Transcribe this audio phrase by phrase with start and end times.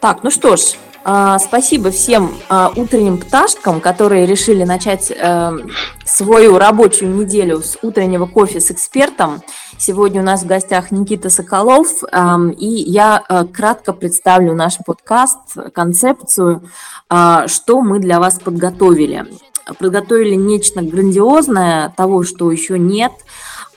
[0.00, 5.58] Так, ну что ж, а, спасибо всем а, утренним пташкам, которые решили начать э,
[6.06, 9.42] свою рабочую неделю с утреннего кофе с экспертом.
[9.76, 12.02] Сегодня у нас в гостях Никита Соколов,
[12.56, 15.38] и я э, кратко представлю наш подкаст,
[15.74, 16.62] концепцию,
[17.10, 19.26] а, что мы для вас подготовили.
[19.78, 23.12] Подготовили нечто грандиозное, того, что еще нет.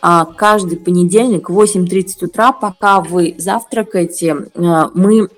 [0.01, 5.29] Каждый понедельник в 8.30 утра, пока вы завтракаете, э, мы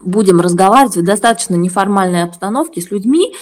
[0.00, 3.34] будем разговаривать в достаточно неформальной обстановке с людьми,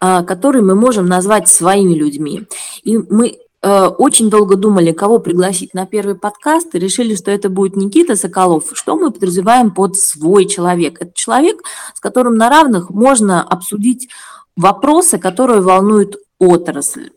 [0.00, 2.46] а, которые мы можем назвать своими людьми.
[2.82, 7.48] И мы э, очень долго думали, кого пригласить на первый подкаст, и решили, что это
[7.48, 8.66] будет Никита Соколов.
[8.74, 11.02] Что мы подразумеваем под свой человек?
[11.02, 11.62] Это человек,
[11.94, 14.08] с которым на равных можно обсудить
[14.56, 17.10] вопросы, которые волнуют отрасль.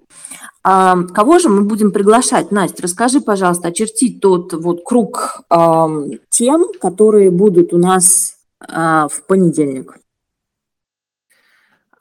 [0.64, 2.52] А кого же мы будем приглашать?
[2.52, 5.88] Настя, расскажи, пожалуйста, очертить тот вот круг э,
[6.30, 9.98] тем, которые будут у нас а, в понедельник.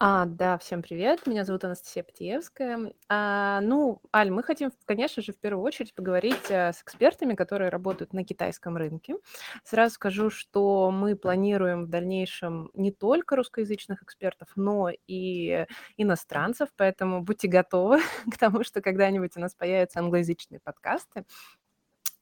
[0.02, 1.26] А, да, всем привет.
[1.26, 2.94] Меня зовут Анастасия Птиевская.
[3.10, 7.68] А, ну, Аль, мы хотим, конечно же, в первую очередь поговорить а, с экспертами, которые
[7.68, 9.16] работают на китайском рынке.
[9.62, 15.66] Сразу скажу, что мы планируем в дальнейшем не только русскоязычных экспертов, но и
[15.98, 18.00] иностранцев, поэтому будьте готовы
[18.32, 21.26] к тому, что когда-нибудь у нас появятся англоязычные подкасты.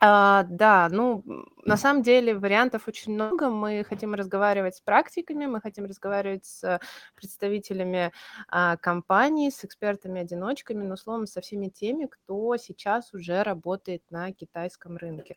[0.01, 1.25] А, да, ну,
[1.65, 3.51] на самом деле вариантов очень много.
[3.51, 6.81] Мы хотим разговаривать с практиками, мы хотим разговаривать с
[7.17, 8.13] представителями
[8.49, 14.97] а, компаний, с экспертами-одиночками, но, словом, со всеми теми, кто сейчас уже работает на китайском
[14.97, 15.35] рынке.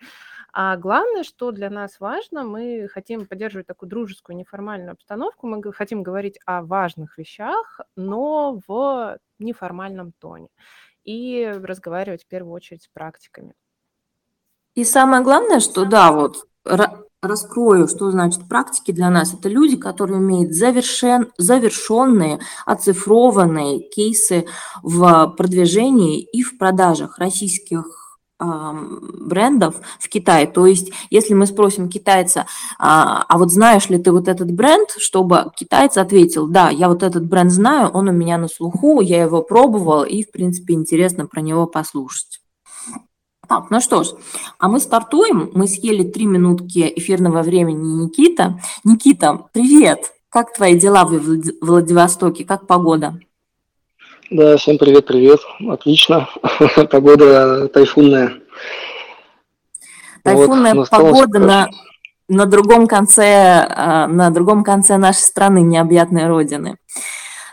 [0.54, 6.04] А главное, что для нас важно, мы хотим поддерживать такую дружескую, неформальную обстановку, мы хотим
[6.04, 10.50] говорить о важных вещах, но в неформальном тоне
[11.06, 13.54] и разговаривать в первую очередь с практиками.
[14.76, 16.46] И самое главное, что да, вот
[17.22, 19.34] раскрою, что значит практики для нас.
[19.34, 24.46] Это люди, которые умеют завершен, завершенные, оцифрованные кейсы
[24.82, 28.02] в продвижении и в продажах российских
[28.42, 30.48] брендов в Китае.
[30.48, 32.48] То есть, если мы спросим китайца,
[32.80, 37.04] а, а вот знаешь ли ты вот этот бренд, чтобы китаец ответил, да, я вот
[37.04, 41.28] этот бренд знаю, он у меня на слуху, я его пробовал, и, в принципе, интересно
[41.28, 42.41] про него послушать.
[43.52, 44.08] Так, ну что ж,
[44.60, 45.52] а мы стартуем.
[45.54, 48.62] Мы съели три минутки эфирного времени Никита.
[48.86, 50.14] Никита, привет!
[50.30, 51.20] Как твои дела в
[51.62, 52.46] Владивостоке?
[52.46, 53.20] Как погода?
[54.30, 55.42] Да, всем привет-привет.
[55.68, 56.30] Отлично.
[56.92, 58.36] Погода тайфунная.
[60.24, 61.70] Тайфунная вот, погода на,
[62.30, 66.78] на, другом конце, а, на другом конце нашей страны, необъятной родины.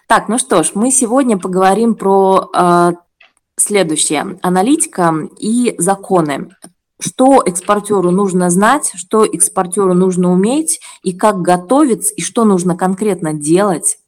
[0.07, 2.93] Так, ну что ж, мы сегодня поговорим про а,
[3.59, 4.39] Следующее.
[4.43, 6.51] Аналитика и законы.
[7.01, 13.35] Что экспортеру нужно знать, что экспортеру нужно уметь, и как готовиться, и что нужно конкретно
[13.35, 13.99] делать,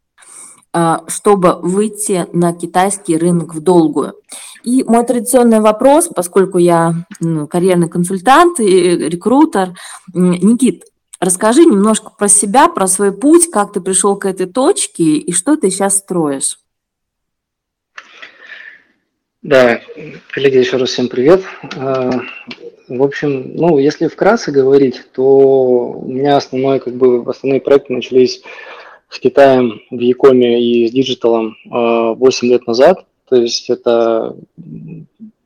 [0.72, 4.14] а, чтобы выйти на китайский рынок в долгую.
[4.62, 9.74] И мой традиционный вопрос, поскольку я ну, карьерный консультант и рекрутер,
[10.14, 10.84] Никит,
[11.18, 15.56] расскажи немножко про себя, про свой путь, как ты пришел к этой точке и что
[15.56, 16.59] ты сейчас строишь.
[19.42, 19.80] Да,
[20.32, 21.42] коллеги, еще раз всем привет.
[21.74, 22.10] А,
[22.88, 28.42] в общем, ну, если вкратце говорить, то у меня основной, как бы, основные проекты начались
[29.08, 33.06] с Китаем в e-com е и с digital ом 8 лет назад.
[33.30, 34.36] То есть это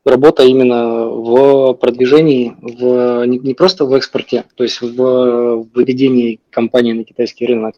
[0.05, 6.93] работа именно в продвижении, в, не, не просто в экспорте, то есть в выведении компании
[6.93, 7.77] на китайский рынок,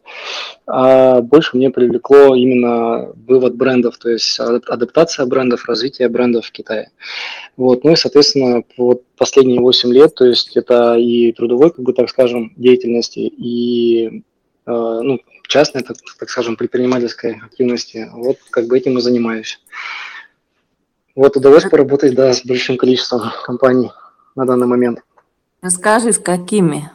[0.65, 6.91] а больше мне привлекло именно вывод брендов, то есть адаптация брендов, развитие брендов в Китае.
[7.55, 11.93] Вот, ну и, соответственно, вот последние 8 лет, то есть это и трудовой, как бы
[11.93, 14.23] так скажем, деятельности, и
[14.65, 14.71] э,
[15.01, 18.09] ну, частной, так, так скажем, предпринимательской активности.
[18.13, 19.59] Вот как бы этим и занимаюсь.
[21.17, 23.89] Вот удалось поработать, да, с большим количеством компаний
[24.35, 24.99] на данный момент.
[25.63, 26.91] Расскажи, с какими?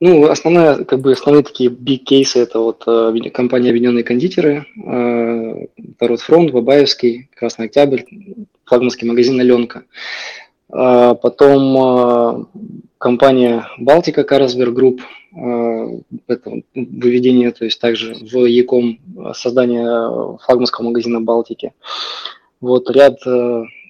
[0.00, 5.66] Ну, основная, как бы основные такие big кейсы это вот э, компания Объединенные кондитеры, э,
[6.00, 8.04] Ротфронт, Бабаевский, Красный Октябрь,
[8.64, 9.84] флагманский магазин Аленка.
[10.74, 12.44] Э, потом э,
[12.98, 15.02] компания Балтика Carlsberg Group,
[15.36, 18.98] э, это выведение, то есть также в e-com
[19.34, 21.72] создание флагманского магазина Балтики.
[22.60, 23.18] Вот ряд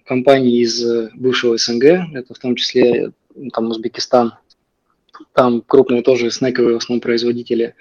[0.04, 0.84] компаний из
[1.14, 3.12] бывшего СНГ, это в том числе
[3.52, 4.34] там Узбекистан,
[5.32, 7.76] там крупные тоже снековые в основном производители.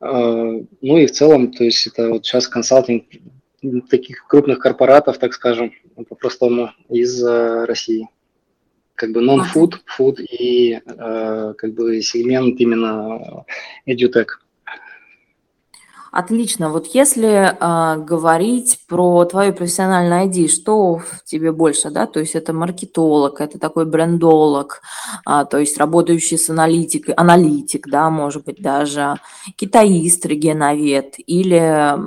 [0.00, 3.04] Ну и в целом, то есть это вот сейчас консалтинг
[3.88, 5.72] таких крупных корпоратов, так скажем,
[6.08, 8.08] по-простому, из России.
[8.96, 13.44] Как бы non-food, food и э, как бы сегмент именно
[13.86, 14.28] edutech.
[16.16, 16.70] Отлично.
[16.70, 22.06] Вот если э, говорить про твою профессиональную ID, что в тебе больше, да?
[22.06, 24.80] То есть это маркетолог, это такой брендолог,
[25.28, 29.16] э, то есть работающий с аналитикой, аналитик, да, может быть даже
[29.56, 31.98] китаист, регионовед или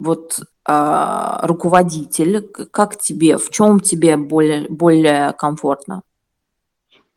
[0.00, 2.40] вот э, руководитель.
[2.72, 6.02] Как тебе, в чем тебе более, более комфортно?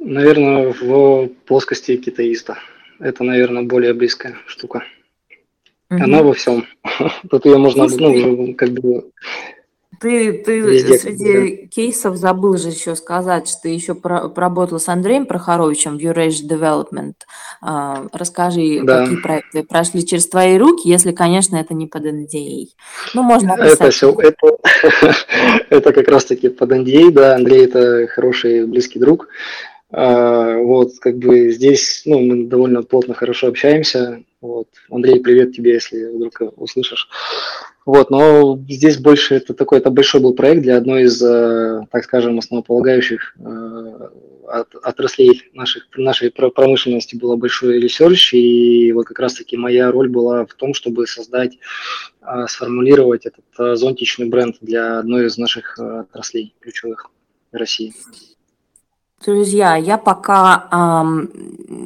[0.04, 2.58] Наверное, в плоскости китаиста.
[3.00, 4.84] Это, наверное, более близкая штука.
[5.92, 6.04] Угу.
[6.04, 6.66] Она во всем.
[7.30, 9.12] Тут ее можно, Слушай, ну, как бы...
[10.00, 11.68] Ты, ты везде, среди да.
[11.68, 16.48] кейсов забыл же еще сказать, что ты еще про, поработал с Андреем Прохоровичем в Eurasian
[16.50, 17.14] Development.
[17.62, 19.04] А, расскажи, да.
[19.04, 22.70] какие проекты прошли через твои руки, если, конечно, это не под NDA.
[23.14, 23.80] Ну, можно описать.
[23.80, 24.58] Это все, это,
[25.70, 29.28] это как раз-таки под NDA, да, Андрей это хороший близкий друг.
[29.92, 34.24] А, вот, как бы здесь, ну, мы довольно плотно, хорошо общаемся.
[34.40, 34.68] Вот.
[34.90, 37.10] Андрей, привет тебе, если вдруг услышишь.
[37.86, 42.04] Вот, но здесь больше это такой, это большой был проект для одной из, э, так
[42.04, 44.10] скажем, основополагающих э,
[44.48, 50.46] от, отраслей наших, нашей промышленности было большой research, и вот как раз-таки моя роль была
[50.46, 51.58] в том, чтобы создать,
[52.22, 57.08] э, сформулировать этот зонтичный бренд для одной из наших отраслей ключевых
[57.52, 57.94] России.
[59.24, 61.30] Друзья, я пока эм,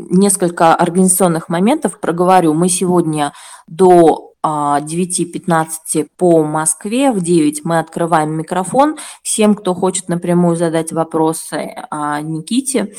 [0.09, 2.53] несколько организационных моментов проговорю.
[2.53, 3.33] Мы сегодня
[3.67, 8.95] до э, 9.15 по Москве, в 9 мы открываем микрофон.
[9.21, 12.91] Всем, кто хочет напрямую задать вопросы э, Никите, э,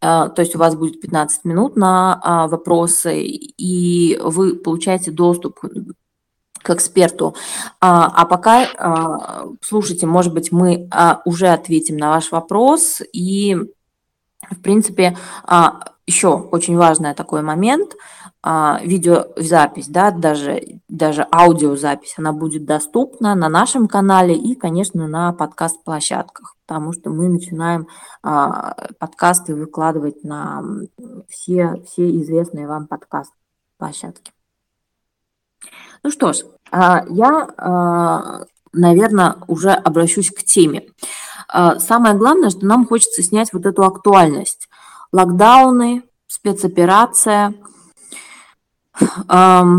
[0.00, 5.60] то есть у вас будет 15 минут на э, вопросы, и вы получаете доступ
[6.64, 7.36] к эксперту.
[7.80, 13.02] А, а пока, а, слушайте, может быть, мы а, уже ответим на ваш вопрос.
[13.12, 13.56] И,
[14.50, 17.96] в принципе, а, еще очень важный такой момент,
[18.42, 25.32] а, видеозапись, да, даже, даже аудиозапись, она будет доступна на нашем канале и, конечно, на
[25.32, 27.88] подкаст-площадках, потому что мы начинаем
[28.22, 30.62] а, подкасты выкладывать на
[31.28, 34.33] все, все известные вам подкаст-площадки.
[36.04, 40.86] Ну что ж, а, я, а, наверное, уже обращусь к теме.
[41.48, 44.68] А, самое главное, что нам хочется снять вот эту актуальность.
[45.12, 47.54] Локдауны, спецоперация.
[49.26, 49.78] Правда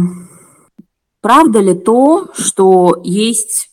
[1.60, 3.70] ли то, что есть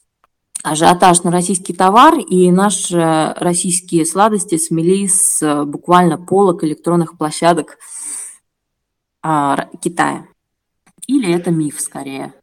[0.63, 7.79] ажиотаж на российский товар, и наши российские сладости смели с буквально полок электронных площадок
[9.23, 10.27] Китая?
[11.07, 12.35] Или это миф скорее?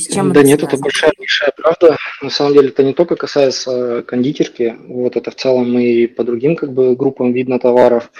[0.00, 0.76] И с чем да это нет, связано?
[0.76, 1.96] это большая, большая правда.
[2.22, 6.56] На самом деле это не только касается кондитерки, вот это в целом и по другим
[6.56, 8.10] как бы группам видно товаров.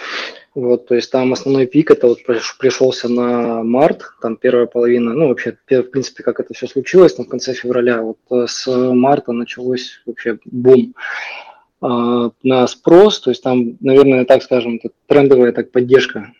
[0.55, 2.19] Вот, то есть там основной пик это вот
[2.59, 7.27] пришелся на март, там первая половина, ну вообще, в принципе, как это все случилось, там
[7.27, 10.95] в конце февраля, вот э, с марта началось вообще бум
[11.81, 16.33] а, на спрос, то есть там, наверное, так скажем, трендовая так поддержка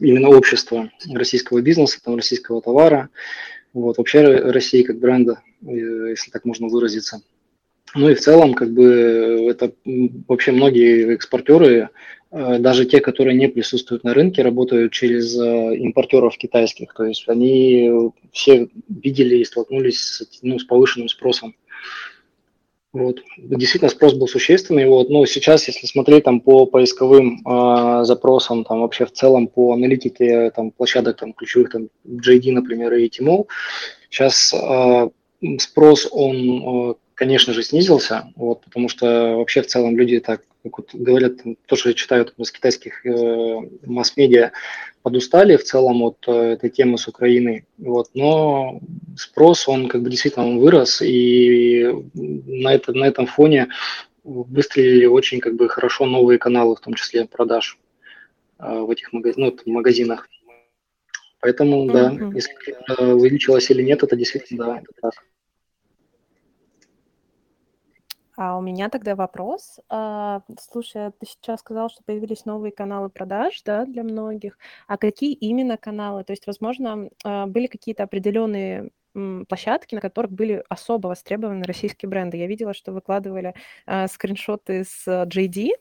[0.00, 3.08] именно общество российского бизнеса, там, российского товара,
[3.72, 7.22] вот, вообще России как бренда, э, если так можно выразиться.
[7.94, 9.72] Ну и в целом, как бы, это
[10.28, 11.90] вообще многие экспортеры,
[12.30, 16.94] э, даже те, которые не присутствуют на рынке, работают через э, импортеров китайских.
[16.94, 21.54] То есть они все видели и столкнулись с, ну, с повышенным спросом.
[22.92, 23.20] Вот.
[23.36, 24.88] Действительно, спрос был существенный.
[24.88, 25.10] Вот.
[25.10, 30.50] Но сейчас, если смотреть там, по поисковым э, запросам, там, вообще в целом по аналитике
[30.50, 33.46] там, площадок там, ключевых, там, JD, например, и Tmall,
[34.10, 35.08] сейчас э,
[35.58, 40.78] спрос, он, э, конечно же, снизился, вот, потому что вообще в целом люди так как
[40.78, 41.34] вот говорят,
[41.66, 44.52] то, что читают из китайских э, масс-медиа,
[45.02, 47.66] подустали в целом от э, этой темы с Украиной.
[47.76, 48.80] Вот, но
[49.18, 53.68] спрос, он как бы действительно он вырос, и на, это, на этом фоне
[54.24, 57.78] выстрелили очень как бы хорошо новые каналы, в том числе продаж
[58.58, 59.36] э, в этих магаз...
[59.36, 60.26] ну, в магазинах.
[61.40, 61.92] Поэтому, mm-hmm.
[61.92, 62.54] да, если
[62.98, 65.12] э, увеличилось или нет, это действительно да, это так.
[68.40, 69.80] А у меня тогда вопрос.
[69.90, 74.58] А, слушай, ты сейчас сказал, что появились новые каналы продаж, да, для многих.
[74.86, 76.24] А какие именно каналы?
[76.24, 78.92] То есть, возможно, а, были какие-то определенные
[79.46, 82.38] площадки, на которых были особо востребованы российские бренды.
[82.38, 83.54] Я видела, что выкладывали
[83.84, 85.72] а, скриншоты с JD,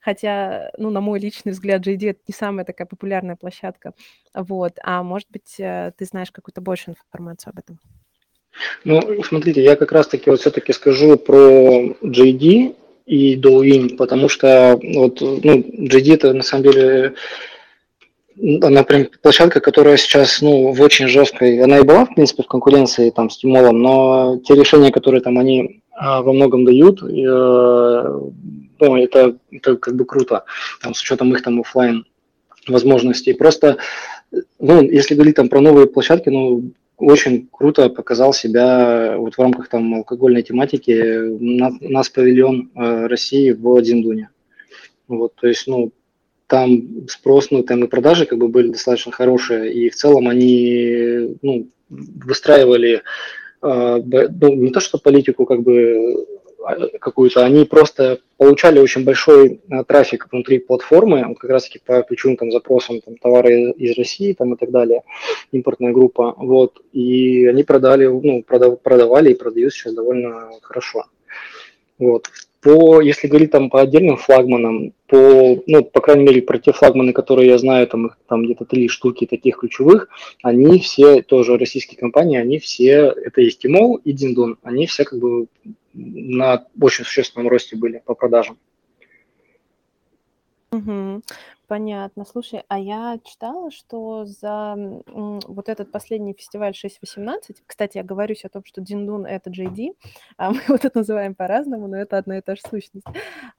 [0.00, 3.94] хотя, ну, на мой личный взгляд, JD это не самая такая популярная площадка.
[4.34, 4.76] Вот.
[4.82, 7.78] А может быть, э, ты знаешь какую-то большую информацию об этом?
[8.84, 12.74] Ну, смотрите, я как раз-таки вот все-таки скажу про JD
[13.06, 17.14] и Douyin, потому что вот, ну, JD это на самом деле
[18.62, 22.46] она прям площадка, которая сейчас ну, в очень жесткой, она и была, в принципе, в
[22.46, 27.24] конкуренции там, с Тимолом, но те решения, которые там они а, во многом дают, и,
[27.26, 28.20] э,
[28.80, 30.44] ну, это, это как бы круто,
[30.80, 32.06] там, с учетом их там офлайн
[32.68, 33.32] возможностей.
[33.32, 33.78] Просто,
[34.60, 39.68] ну, если говорить там про новые площадки, ну, очень круто показал себя вот в рамках
[39.68, 44.30] там алкогольной тематики у нас павильон э, России в Диндуне.
[45.06, 45.92] Вот, то есть, ну,
[46.46, 51.36] там спрос, ну, там и продажи как бы были достаточно хорошие, и в целом они,
[51.40, 53.02] ну, выстраивали,
[53.62, 54.02] э,
[54.40, 56.26] ну, не то что политику как бы
[57.00, 62.50] какую-то, они просто получали очень большой а, трафик внутри платформы, как раз-таки по ключевым там,
[62.50, 65.02] запросам там, товары из России там, и так далее,
[65.52, 71.04] импортная группа, вот, и они продали, ну, продав, продавали и продают сейчас довольно хорошо.
[71.98, 72.28] Вот.
[72.60, 77.12] По, если говорить там по отдельным флагманам, по, ну, по крайней мере, про те флагманы,
[77.12, 80.08] которые я знаю, там, их, там где-то три штуки таких ключевых,
[80.42, 85.20] они все, тоже российские компании, они все, это и Стимол, и Диндон, они все как
[85.20, 85.46] бы
[85.94, 88.58] на очень существенном росте были по продажам.
[90.70, 91.22] Угу.
[91.68, 92.24] Понятно.
[92.24, 94.74] Слушай, а я читала, что за
[95.06, 99.90] вот этот последний фестиваль 6.18, кстати, я говорюсь о том, что Диндун— это JD,
[100.38, 103.06] а мы вот это называем по-разному, но это одна и та же сущность.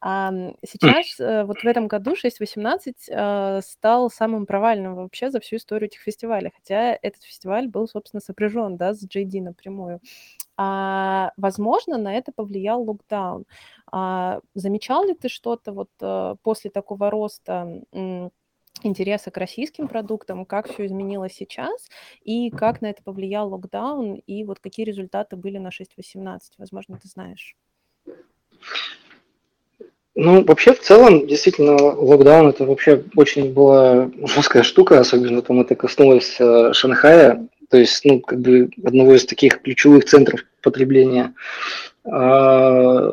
[0.01, 0.31] А
[0.65, 5.87] сейчас, э, вот в этом году 6.18 э, стал самым провальным вообще за всю историю
[5.87, 10.01] этих фестивалей, хотя этот фестиваль был, собственно, сопряжен, да, с JD напрямую.
[10.61, 13.45] А, возможно, на это повлиял локдаун.
[13.89, 17.81] А, замечал ли ты что-то вот а, после такого роста
[18.83, 21.87] интереса к российским продуктам, как все изменилось сейчас,
[22.25, 27.07] и как на это повлиял локдаун, и вот какие результаты были на 6.18, возможно, ты
[27.07, 27.55] знаешь.
[30.15, 35.75] Ну, вообще, в целом, действительно, локдаун это вообще очень была жесткая штука, особенно там это
[35.75, 41.33] коснулось э, Шанхая, то есть, ну, как бы одного из таких ключевых центров потребления.
[42.03, 43.11] А,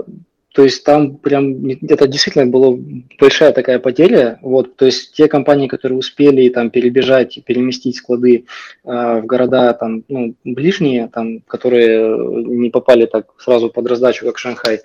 [0.56, 2.78] то есть там прям это действительно была
[3.20, 4.38] большая такая потеря.
[4.40, 8.46] Вот, то есть те компании, которые успели там перебежать, переместить склады
[8.84, 14.38] э, в города там ну, ближние, там, которые не попали так сразу под раздачу, как
[14.38, 14.80] Шанхай,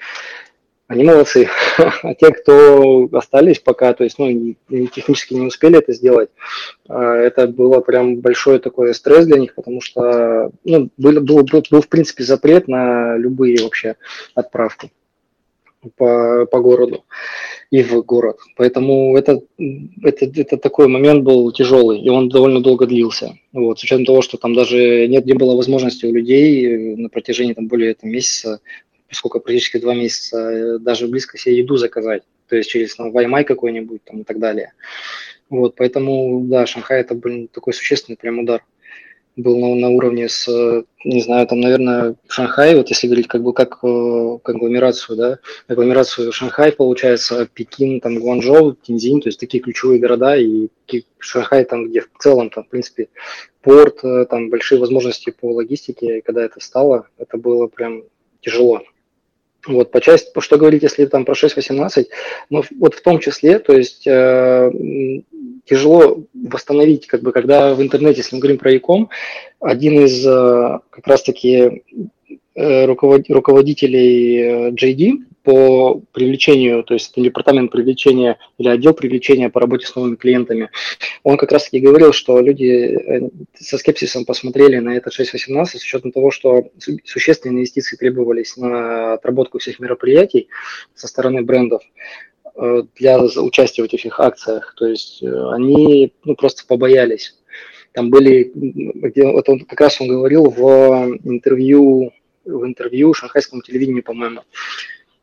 [0.92, 1.48] они молодцы.
[2.04, 4.56] А те, кто остались пока, то есть, ну,
[4.88, 6.30] технически не успели это сделать,
[6.88, 11.64] а, это было прям большой такой стресс для них, потому что, ну, был, был, был,
[11.72, 13.96] был в принципе запрет на любые вообще
[14.36, 14.92] отправки
[15.96, 17.06] по, по городу
[17.72, 18.38] и в город.
[18.58, 19.42] Поэтому это,
[20.04, 23.38] это, это такой момент был тяжелый, и он довольно долго длился.
[23.54, 27.54] Вот, с учетом того, что там даже нет, не было возможности у людей на протяжении
[27.54, 28.60] там, более там, месяца
[29.12, 34.04] сколько практически два месяца, э, даже близко себе еду заказать, то есть через Ваймай какой-нибудь
[34.04, 34.74] там и так далее.
[35.50, 38.64] Вот, поэтому, да, Шанхай это, блин, такой существенный прям удар
[39.36, 40.48] был на, на уровне с,
[41.04, 46.32] не знаю, там, наверное, Шанхай, вот если говорить как бы как э, конгломерацию, да, агломерацию
[46.32, 50.70] Шанхай, получается, Пекин, там, Гуанчжоу, Тинзинь, то есть такие ключевые города, и
[51.20, 53.08] Шанхай там, где в целом, там, в принципе,
[53.62, 58.04] порт, э, там, большие возможности по логистике, и когда это стало, это было прям
[58.42, 58.82] тяжело.
[59.68, 62.08] Вот, по части, что говорить, если там про 6.18,
[62.50, 64.72] ну, вот в том числе, то есть э,
[65.66, 69.10] тяжело восстановить, как бы, когда в интернете, если мы говорим про ЯКом,
[69.60, 71.84] один из э, как раз-таки
[72.56, 79.88] э, руководителей JD, э, по привлечению, то есть департамент привлечения или отдел привлечения по работе
[79.88, 80.70] с новыми клиентами,
[81.24, 85.76] он как раз таки говорил, что люди э, со скепсисом посмотрели на это 6.18 с
[85.76, 86.70] учетом того, что
[87.04, 90.50] существенные инвестиции требовались на отработку всех мероприятий
[90.94, 91.82] со стороны брендов
[92.56, 94.76] э, для участия в этих акциях.
[94.78, 97.36] То есть э, они ну, просто побоялись.
[97.94, 102.14] Там были, вот он, как раз он говорил в интервью,
[102.46, 104.44] в интервью шанхайскому телевидению, по-моему,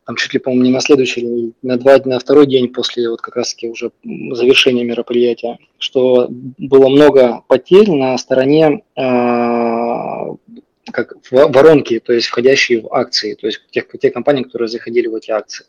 [0.08, 3.36] там чуть ли, по-моему, не на следующий, на два на второй день после вот как
[3.36, 3.90] раз-таки уже
[4.32, 9.02] завершения мероприятия, что было много потерь на стороне э,
[10.90, 15.14] как воронки, то есть входящие в акции, то есть тех, те компании, которые заходили в
[15.14, 15.66] эти акции.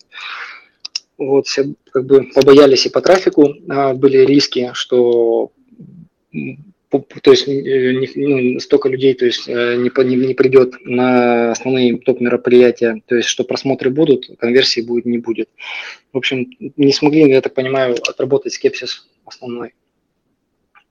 [1.18, 5.52] Вот, все как бы побоялись и по трафику, э, были риски, что
[6.90, 11.98] то есть э, ну, столько людей то есть, э, не, не, не придет на основные
[11.98, 15.50] топ-мероприятия, то есть что просмотры будут, конверсии будет, не будет.
[16.14, 19.74] В общем, не смогли, я так понимаю, отработать скепсис основной.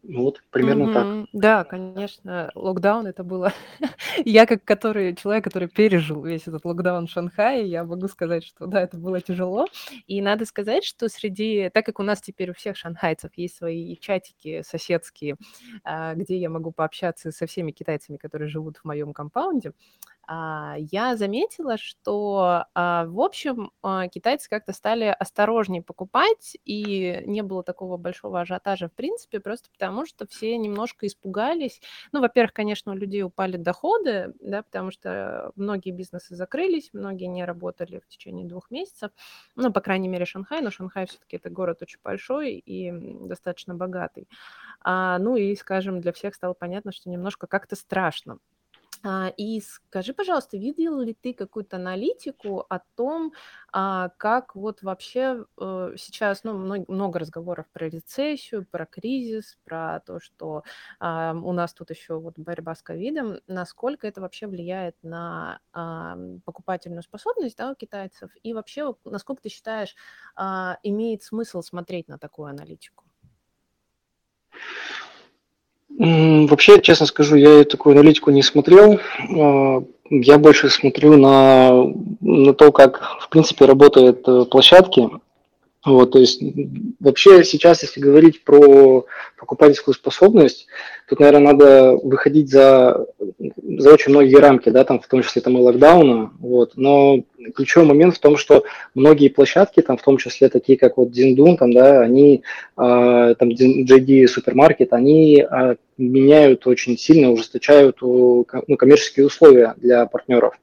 [0.05, 1.21] Вот, примерно mm-hmm.
[1.23, 1.29] так.
[1.33, 3.53] Да, конечно, локдаун это было.
[4.25, 8.67] я как который, человек, который пережил весь этот локдаун в Шанхае, я могу сказать, что
[8.67, 9.67] да, это было тяжело.
[10.07, 13.97] И надо сказать, что среди, так как у нас теперь у всех шанхайцев есть свои
[13.97, 15.37] чатики соседские,
[15.85, 19.73] а, где я могу пообщаться со всеми китайцами, которые живут в моем компаунде,
[20.79, 27.63] я заметила, что, а, в общем, а, китайцы как-то стали осторожнее покупать, и не было
[27.63, 31.81] такого большого ажиотажа в принципе, просто потому что все немножко испугались.
[32.13, 37.45] Ну, во-первых, конечно, у людей упали доходы, да, потому что многие бизнесы закрылись, многие не
[37.45, 39.11] работали в течение двух месяцев.
[39.57, 44.29] Ну, по крайней мере, Шанхай, но Шанхай все-таки это город очень большой и достаточно богатый.
[44.81, 48.39] А, ну и, скажем, для всех стало понятно, что немножко как-то страшно.
[49.05, 53.33] А, и скажи, пожалуйста, видел ли ты какую-то аналитику о том,
[53.73, 60.21] а, как вот вообще э, сейчас, ну, много разговоров про рецессию, про кризис, про то,
[60.21, 60.65] что
[60.99, 65.61] а, у нас тут еще вот борьба с ковидом, насколько это вообще влияет на
[66.45, 69.95] покупательную способность, да, у китайцев, и вообще, насколько ты считаешь,
[70.83, 73.05] имеет смысл смотреть на такую аналитику?
[75.99, 79.01] Вообще, честно скажу, я такую аналитику не смотрел.
[79.37, 85.11] А, я больше смотрю на, на то, как, в принципе, работают э, площадки.
[85.85, 86.43] Вот, то есть
[86.99, 89.07] вообще сейчас, если говорить про
[89.39, 90.67] покупательскую способность,
[91.09, 93.07] тут, наверное, надо выходить за,
[93.39, 97.23] за очень многие рамки, да, там, в том числе там и локдауна, вот, но
[97.55, 101.57] ключевой момент в том, что многие площадки, там, в том числе такие, как вот Зиндун,
[101.57, 102.43] там, да, они,
[102.77, 108.45] э, там, JD супермаркет, они э, меняют очень сильно, ужесточают ну,
[108.77, 110.55] коммерческие условия для партнеров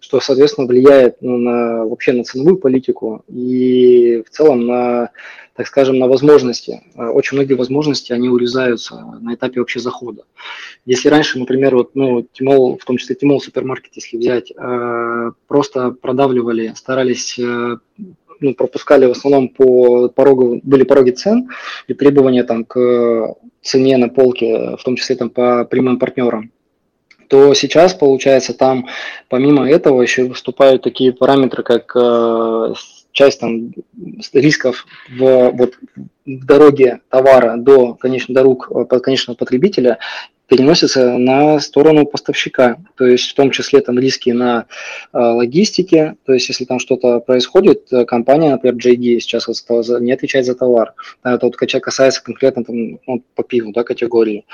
[0.00, 5.10] что, соответственно, влияет ну, на, вообще на ценовую политику и в целом на,
[5.54, 6.82] так скажем, на возможности.
[6.94, 10.24] Э, очень многие возможности, они урезаются на этапе вообще захода.
[10.84, 15.90] Если раньше, например, вот, ну, Тимол, в том числе Тимол супермаркет, если взять, э, просто
[15.90, 17.76] продавливали, старались э,
[18.40, 21.48] ну, пропускали в основном по порогу, были пороги цен
[21.86, 26.50] и требования там к цене на полке, в том числе там по прямым партнерам
[27.32, 28.88] то сейчас, получается, там
[29.30, 32.74] помимо этого еще выступают такие параметры, как э,
[33.12, 33.72] часть там
[34.34, 35.72] рисков в, вот,
[36.26, 39.98] в дороге товара до, конечно, до рук э, конечного потребителя
[40.46, 44.66] переносится на сторону поставщика, то есть в том числе там риски на
[45.14, 50.12] э, логистике, то есть если там что-то происходит, э, компания, например, JD сейчас вот не
[50.12, 50.92] отвечает за товар.
[51.24, 54.44] Это вот касается конкретно там, ну, по пиву да, категории.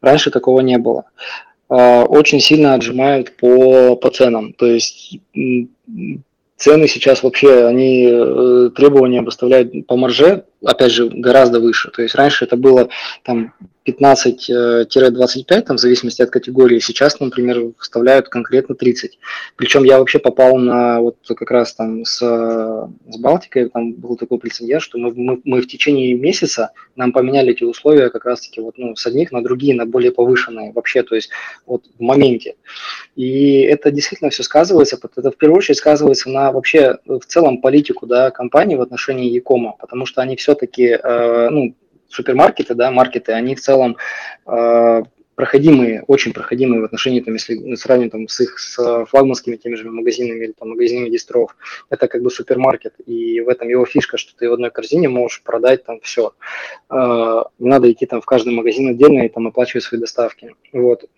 [0.00, 1.04] Раньше такого не было.
[1.74, 4.52] А, очень сильно отжимают по, по ценам.
[4.52, 5.18] То есть
[6.58, 11.90] цены сейчас вообще, они э, требования выставляют по марже, опять же, гораздо выше.
[11.90, 12.88] То есть раньше это было
[13.24, 13.54] там
[13.86, 16.78] 15-25, там, в зависимости от категории.
[16.78, 19.18] Сейчас, например, вставляют конкретно 30.
[19.56, 24.38] Причем я вообще попал на вот как раз там с, с Балтикой, там был такой
[24.38, 28.74] прецедент, что мы, мы, мы в течение месяца нам поменяли эти условия как раз-таки вот,
[28.78, 31.30] ну, с одних на другие, на более повышенные вообще, то есть
[31.66, 32.54] вот в моменте.
[33.16, 38.06] И это действительно все сказывается, это в первую очередь сказывается на вообще в целом политику
[38.06, 41.74] да, компании в отношении Якома, потому что они все-таки, э, ну,
[42.08, 43.96] супермаркеты, да, маркеты, они в целом
[44.46, 45.02] э,
[45.34, 49.90] проходимые, очень проходимые в отношении, там, если сравнивать там, с их с флагманскими теми же
[49.90, 51.56] магазинами или там, магазинами дистров,
[51.88, 55.42] это как бы супермаркет, и в этом его фишка, что ты в одной корзине можешь
[55.42, 56.32] продать там все.
[56.90, 60.54] Э, не надо идти там в каждый магазин отдельно и там оплачивать свои доставки.
[60.72, 61.08] Вот.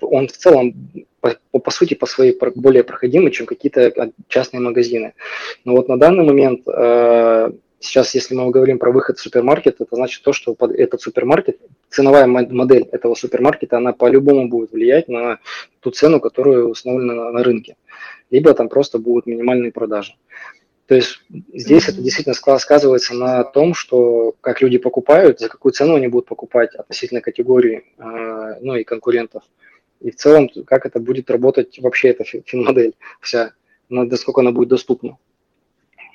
[0.00, 0.74] Он в целом
[1.20, 5.14] по, по сути, по своей более проходимый, чем какие-то частные магазины.
[5.64, 9.94] Но вот на данный момент э, Сейчас, если мы говорим про выход в супермаркет, это
[9.94, 11.60] значит то, что этот супермаркет,
[11.90, 15.38] ценовая модель этого супермаркета, она по-любому будет влиять на
[15.80, 17.76] ту цену, которая установлена на, рынке.
[18.30, 20.14] Либо там просто будут минимальные продажи.
[20.86, 21.20] То есть
[21.52, 21.92] здесь mm-hmm.
[21.92, 26.74] это действительно сказывается на том, что как люди покупают, за какую цену они будут покупать
[26.74, 29.44] относительно категории, э, ну и конкурентов.
[30.00, 33.52] И в целом, как это будет работать вообще эта фин-модель вся,
[33.88, 35.18] насколько она будет доступна.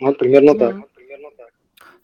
[0.02, 0.60] Вот примерно mm-hmm.
[0.60, 0.76] так.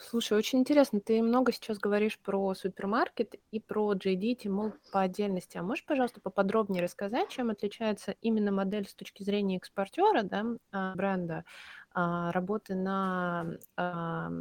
[0.09, 0.99] Слушай, очень интересно.
[1.01, 5.59] Ты много сейчас говоришь про супермаркет и про JD, Тимол по отдельности.
[5.59, 10.95] А можешь, пожалуйста, поподробнее рассказать, чем отличается именно модель с точки зрения экспортера, да, а,
[10.95, 11.45] бренда,
[11.93, 13.45] а, работы на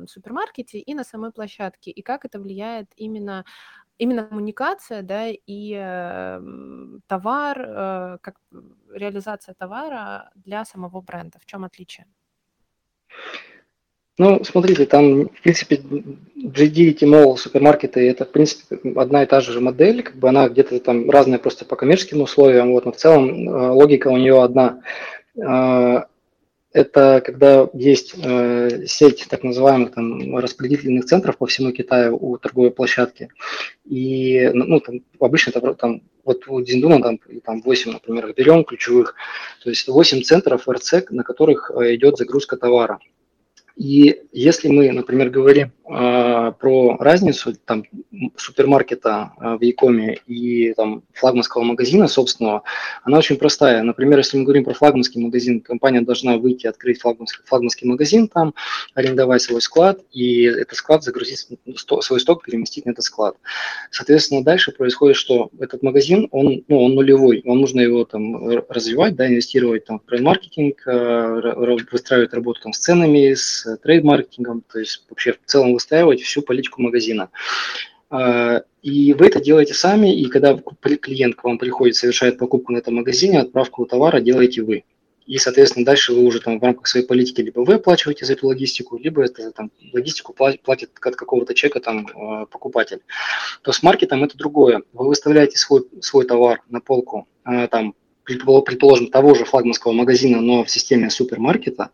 [0.08, 3.44] супермаркете и на самой площадке, и как это влияет именно
[3.98, 5.72] именно коммуникация, да, и
[7.08, 8.36] товар, э, как
[8.92, 11.38] реализация товара для самого бренда.
[11.40, 12.06] В чем отличие?
[14.18, 19.60] Ну, смотрите, там, в принципе, GD, Tmall, супермаркеты, это, в принципе, одна и та же
[19.60, 23.48] модель, как бы она где-то там разная просто по коммерческим условиям, вот, но в целом
[23.48, 24.82] э, логика у нее одна.
[25.36, 26.02] Э,
[26.72, 32.72] это когда есть э, сеть так называемых там, распределительных центров по всему Китаю у торговой
[32.72, 33.28] площадки.
[33.84, 39.14] И ну, там, обычно это, там, вот у Диндуна там, там 8, например, берем ключевых,
[39.62, 42.98] то есть 8 центров РЦ, на которых идет загрузка товара.
[43.78, 47.84] И если мы, например, говорим э, про разницу там,
[48.36, 52.64] супермаркета э, в Якоме и там, флагманского магазина собственного,
[53.04, 53.84] она очень простая.
[53.84, 58.52] Например, если мы говорим про флагманский магазин, компания должна выйти, открыть флагманский, флагманский магазин там,
[58.94, 61.46] арендовать свой склад, и этот склад загрузить,
[62.00, 63.36] свой сток переместить на этот склад.
[63.92, 69.14] Соответственно, дальше происходит, что этот магазин, он, ну, он нулевой, вам нужно его там развивать,
[69.14, 75.04] да, инвестировать там, в бренд-маркетинг, э, выстраивать работу там, с ценами, с трейд-маркетингом, то есть
[75.08, 77.30] вообще в целом выстраивать всю политику магазина.
[78.10, 80.58] А, и вы это делаете сами, и когда
[81.00, 84.84] клиент к вам приходит, совершает покупку на этом магазине, отправку товара делаете вы.
[85.26, 88.46] И, соответственно, дальше вы уже там в рамках своей политики либо вы оплачиваете за эту
[88.46, 93.02] логистику, либо это там логистику платит, платит от какого-то чека там а, покупатель.
[93.60, 94.82] То с маркетом это другое.
[94.94, 97.94] Вы выставляете свой, свой товар на полку а, там
[98.36, 101.90] предположим, того же флагманского магазина, но в системе супермаркета.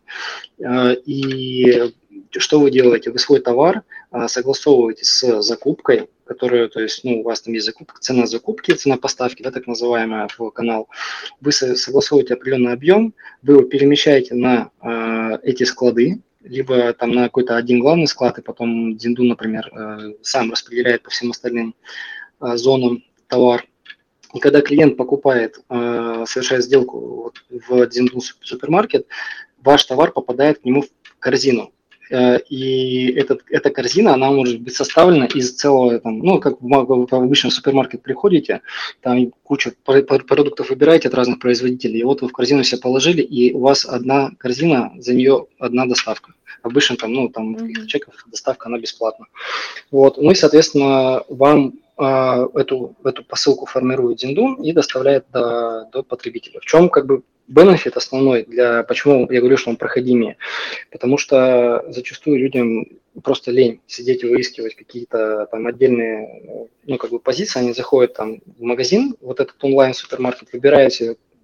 [0.59, 1.93] Э, и
[2.37, 3.11] что вы делаете?
[3.11, 7.67] Вы свой товар э, согласовываете с закупкой, которая, то есть, ну, у вас там есть
[7.67, 10.89] закупка, цена закупки, цена поставки, да, так называемая в канал.
[11.41, 17.57] Вы согласовываете определенный объем, вы его перемещаете на э, эти склады, либо там на какой-то
[17.57, 19.73] один главный склад, и потом Динду, например,
[20.21, 21.75] сам распределяет по всем остальным
[22.39, 23.65] зонам товар.
[24.35, 29.07] И когда клиент покупает, э, совершает сделку в Дзиндун супермаркет,
[29.63, 31.73] ваш товар попадает к нему в корзину.
[32.11, 36.69] Э, и этот, эта корзина, она может быть составлена из целого, там, ну, как в,
[36.69, 38.61] в обычном супермаркет приходите,
[39.01, 43.53] там кучу продуктов выбираете от разных производителей, и вот вы в корзину все положили, и
[43.53, 46.35] у вас одна корзина, за нее одна доставка.
[46.63, 47.87] Обычно там, ну, там, mm-hmm.
[47.87, 49.27] чеков доставка, она бесплатна.
[49.91, 56.61] Вот, ну и, соответственно, вам эту, эту посылку формирует Зиндун и доставляет до, до потребителя.
[56.61, 60.37] В чем как бы бенефит основной для, почему я говорю, что он проходимее?
[60.91, 62.87] Потому что зачастую людям
[63.23, 68.41] просто лень сидеть и выискивать какие-то там отдельные, ну, как бы позиции, они заходят там
[68.59, 70.95] в магазин, вот этот онлайн-супермаркет, выбирают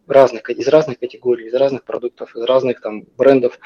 [0.09, 3.59] разных, из разных категорий, из разных продуктов, из разных там брендов,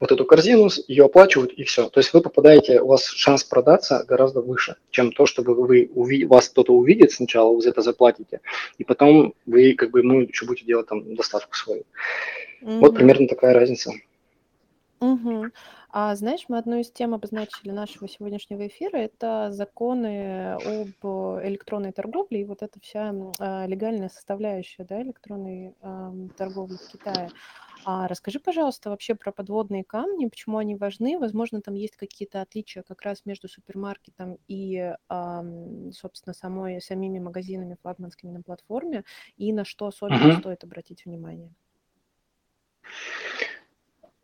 [0.00, 1.88] вот эту корзину, ее оплачивают и все.
[1.90, 6.24] То есть вы попадаете, у вас шанс продаться гораздо выше, чем то, чтобы вы уви,
[6.24, 8.40] вас кто-то увидит сначала, вы за это заплатите,
[8.78, 11.82] и потом вы как бы ну, еще будете делать там доставку свою.
[12.62, 12.80] Mm-hmm.
[12.80, 13.92] Вот примерно такая разница.
[15.00, 15.50] Mm-hmm.
[15.92, 22.42] А знаешь, мы одну из тем обозначили нашего сегодняшнего эфира, это законы об электронной торговле
[22.42, 27.30] и вот эта вся э, легальная составляющая да, электронной э, торговли в Китае.
[27.84, 31.18] А расскажи, пожалуйста, вообще про подводные камни, почему они важны.
[31.18, 38.30] Возможно, там есть какие-то отличия как раз между супермаркетом и, собственно, самой, самими магазинами флагманскими
[38.30, 39.04] на платформе,
[39.36, 40.40] и на что особенно uh-huh.
[40.40, 41.52] стоит обратить внимание.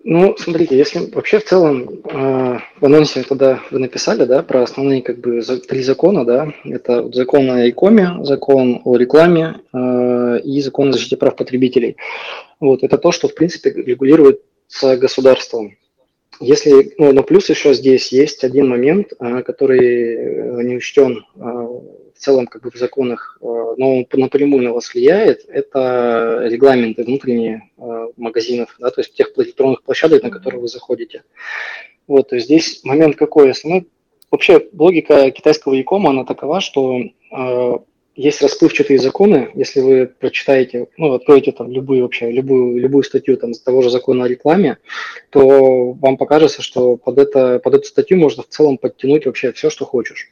[0.08, 5.02] Ну, смотрите, если вообще в целом э, в анонсе туда вы написали, да, про основные
[5.02, 10.60] как бы за, три закона, да, это закон о икоме, закон о рекламе э, и
[10.60, 11.96] закон о защите прав потребителей.
[12.60, 15.76] Вот, это то, что в принципе регулируется государством.
[16.38, 21.68] Если, ну, но плюс еще здесь есть один момент, э, который не учтен э,
[22.16, 27.04] в целом как бы в законах, э, но он напрямую на вас влияет, это регламенты
[27.04, 31.24] внутренние э, магазинов, да, то есть тех электронных площадок, на которые вы заходите.
[32.06, 33.88] Вот, то есть здесь момент какой основной.
[34.30, 37.78] Вообще логика китайского якома, она такова, что э,
[38.16, 43.52] есть расплывчатые законы, если вы прочитаете, ну, откроете там любую вообще, любую, любую статью там,
[43.52, 44.78] того же закона о рекламе,
[45.30, 49.68] то вам покажется, что под, это, под эту статью можно в целом подтянуть вообще все,
[49.68, 50.30] что хочешь.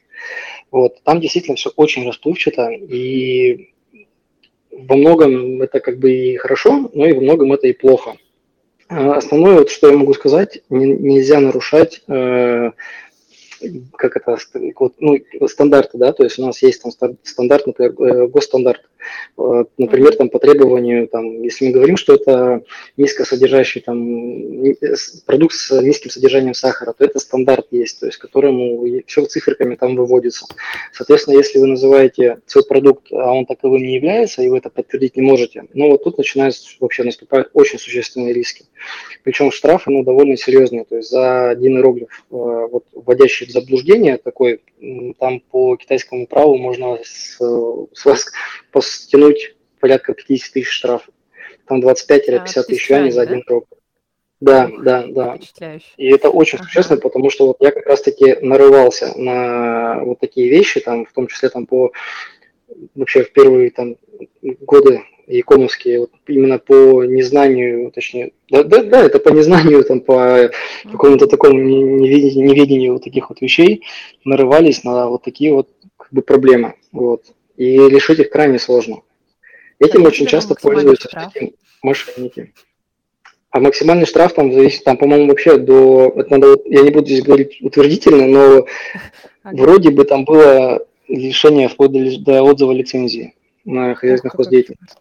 [0.71, 1.03] Вот.
[1.05, 3.71] Там действительно все очень расплывчато, и
[4.73, 8.17] во многом это как бы и хорошо, но и во многом это и плохо.
[8.89, 12.71] А основное, вот, что я могу сказать, не, нельзя нарушать э,
[13.97, 14.37] как это,
[14.99, 18.83] ну, стандарты, да, то есть у нас есть там стандарт, например, э, госстандарт,
[19.39, 22.63] э, например, там по требованию, там, если мы говорим, что это
[22.97, 24.65] низкосодержащий там
[25.27, 29.97] продукт с низким содержанием сахара, то это стандарт есть, то есть которому все циферками там
[29.97, 30.47] выводится.
[30.93, 35.17] Соответственно, если вы называете свой продукт, а он таковым не является, и вы это подтвердить
[35.17, 38.65] не можете, ну вот тут начинают вообще наступают очень существенные риски.
[39.23, 44.61] Причем штрафы, ну, довольно серьезные, то есть за один иероглиф, э, вот, вводящий заблуждение такой,
[45.19, 48.27] там по китайскому праву можно с, с вас
[48.73, 51.15] постянуть порядка 50 тысяч штрафов.
[51.67, 53.61] Там 25 или 50 а, тысяч юаней за один да?
[54.41, 55.39] Да, да, да.
[55.97, 56.67] И это очень ага.
[56.67, 61.29] существенно, потому что вот я как раз-таки нарывался на вот такие вещи, там, в том
[61.29, 61.93] числе там по
[62.95, 63.97] вообще в первые там
[64.43, 70.51] годы якомовские, вот именно по незнанию, точнее, да, да, да, это по незнанию, там, по
[70.91, 73.83] какому-то такому неведению, неведению вот таких вот вещей
[74.25, 77.25] нарывались на вот такие вот как бы проблемы, вот.
[77.57, 79.03] И решить их крайне сложно.
[79.79, 81.09] Этим а очень часто пользуются
[81.83, 82.53] мошенники.
[83.51, 87.23] А максимальный штраф там зависит, там, по-моему, вообще до, это надо, я не буду здесь
[87.23, 88.67] говорить утвердительно, но
[89.45, 89.57] ага.
[89.57, 93.35] вроде бы там было лишение вплоть до, до отзыва лицензии
[93.65, 94.97] на хозяйственную хоздеятельность.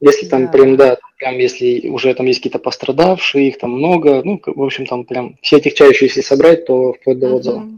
[0.00, 0.52] Если там да.
[0.52, 4.86] прям, да, прям если уже там есть какие-то пострадавшие, их там много, ну, в общем,
[4.86, 7.68] там прям все отягчающие, если собрать, то вплоть до отзыва.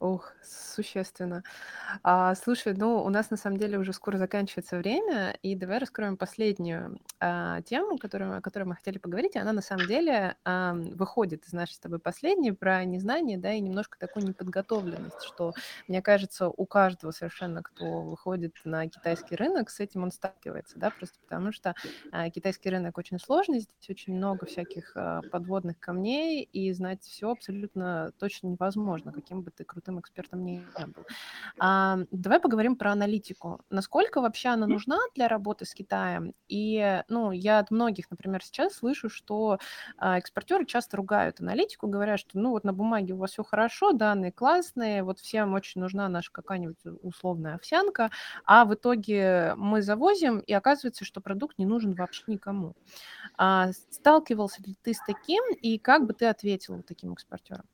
[0.00, 0.32] Ух,
[0.74, 1.42] существенно.
[2.02, 6.16] А, слушай, ну, у нас на самом деле уже скоро заканчивается время, и давай раскроем
[6.16, 9.36] последнюю а, тему, которую, о которой мы хотели поговорить.
[9.36, 13.60] Она на самом деле а, выходит из нашей с тобой последней про незнание, да, и
[13.60, 15.54] немножко такую неподготовленность, что,
[15.88, 20.90] мне кажется, у каждого совершенно, кто выходит на китайский рынок, с этим он сталкивается, да,
[20.90, 21.74] просто потому что
[22.12, 27.30] а, китайский рынок очень сложный, здесь очень много всяких а, подводных камней, и знать все
[27.30, 31.04] абсолютно точно невозможно, каким бы ты крутым экспертом ни был.
[31.58, 31.79] А,
[32.10, 33.60] давай поговорим про аналитику.
[33.70, 36.34] Насколько вообще она нужна для работы с Китаем?
[36.48, 39.58] И, ну, я от многих, например, сейчас слышу, что
[39.96, 43.92] а, экспортеры часто ругают аналитику, говорят, что, ну, вот на бумаге у вас все хорошо,
[43.92, 48.10] данные классные, вот всем очень нужна наша какая-нибудь условная овсянка,
[48.44, 52.74] а в итоге мы завозим, и оказывается, что продукт не нужен вообще никому.
[53.36, 57.66] А, сталкивался ли ты с таким, и как бы ты ответил таким экспортерам?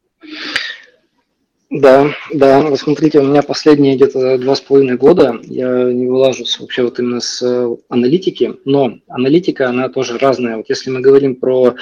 [1.68, 6.44] Да, да, вы смотрите, у меня последние где-то два с половиной года я не вылажу
[6.60, 10.58] вообще вот именно с э, аналитики, но аналитика, она тоже разная.
[10.58, 11.74] Вот если мы говорим про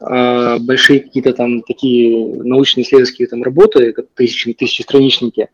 [0.00, 5.50] э, большие какие-то там такие научно-исследовательские там работы, как тысячи, тысячестраничники,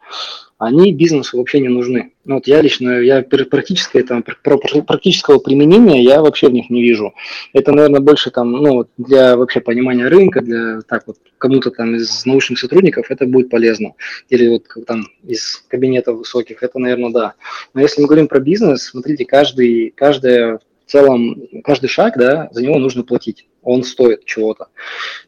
[0.62, 2.12] они бизнесу вообще не нужны.
[2.25, 7.14] Ну, вот я лично, я практическое, там, практического применения я вообще в них не вижу.
[7.53, 12.25] Это, наверное, больше там, ну, для вообще понимания рынка, для так вот кому-то там из
[12.27, 13.94] научных сотрудников это будет полезно.
[14.29, 17.35] Или вот там из кабинетов высоких, это, наверное, да.
[17.75, 22.62] Но если мы говорим про бизнес, смотрите, каждый, каждая в целом, каждый шаг, да, за
[22.62, 24.68] него нужно платить он стоит чего-то.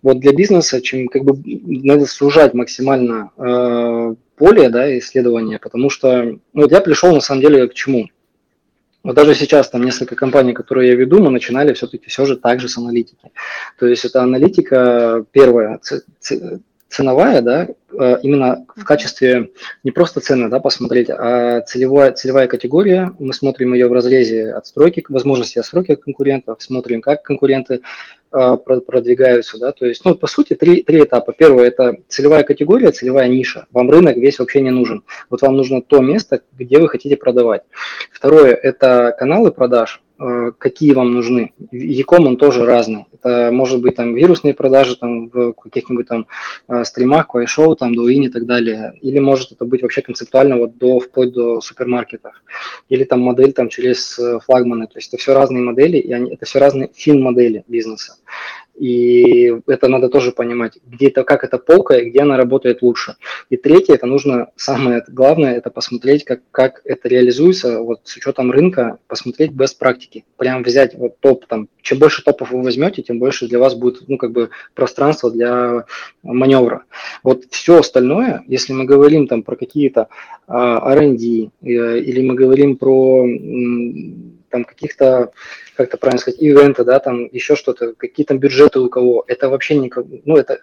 [0.03, 6.23] Вот для бизнеса, чем как бы надо сужать максимально э, поле да, исследования, потому что
[6.23, 8.09] ну, вот я пришел на самом деле к чему.
[9.03, 12.61] Вот даже сейчас там несколько компаний, которые я веду, мы начинали все-таки все же так
[12.61, 13.31] же с аналитики.
[13.79, 15.79] То есть это аналитика первая,
[16.94, 19.51] ценовая, да, э, именно в качестве
[19.83, 23.12] не просто цены, да, посмотреть, а целевая, целевая категория.
[23.18, 27.81] Мы смотрим ее в разрезе отстройки, возможности отстройки конкурентов, смотрим, как конкуренты
[28.35, 31.33] продвигаются, да, то есть, ну, по сути, три, три этапа.
[31.33, 33.66] Первое– это целевая категория, целевая ниша.
[33.70, 35.05] Вам рынок весь вообще не нужен.
[35.31, 37.62] Вот вам нужно то место, где вы хотите продавать.
[38.12, 40.04] Второе– это каналы продаж.
[40.16, 41.53] Э, какие вам нужны.
[41.72, 43.07] Яком он тоже разный.
[43.12, 46.29] Это может быть там вирусные продажи там в каких-нибудь там
[46.68, 48.96] э, стримах, квайшоу, там, доин и так далее.
[49.00, 52.33] Или может это быть вообще концептуально вот до, вплоть до супермаркетов.
[52.88, 54.87] Или там модель там через э, флагманы.
[54.87, 58.14] То есть это все разные модели, и они, это все разные фин-модели бизнеса.
[58.75, 63.17] И это надо тоже понимать, где это, как эта полка и где она работает лучше.
[63.49, 68.51] И третье, это нужно, самое главное, это посмотреть, как, как это реализуется, вот с учетом
[68.51, 70.25] рынка, посмотреть без практики.
[70.37, 74.09] Прям взять вот топ, там, чем больше топов вы возьмете, тем больше для вас будет,
[74.09, 75.85] ну, как бы пространство для
[76.25, 76.85] маневра.
[77.23, 80.09] Вот все остальное, если мы говорим там про какие-то
[80.49, 83.25] uh, R&D, э, или мы говорим про
[84.55, 85.33] там каких-то
[85.77, 89.77] как-то правильно сказать, ивенты, да, там еще что-то, какие там бюджеты у кого, это вообще
[89.77, 89.91] не,
[90.25, 90.61] ну, это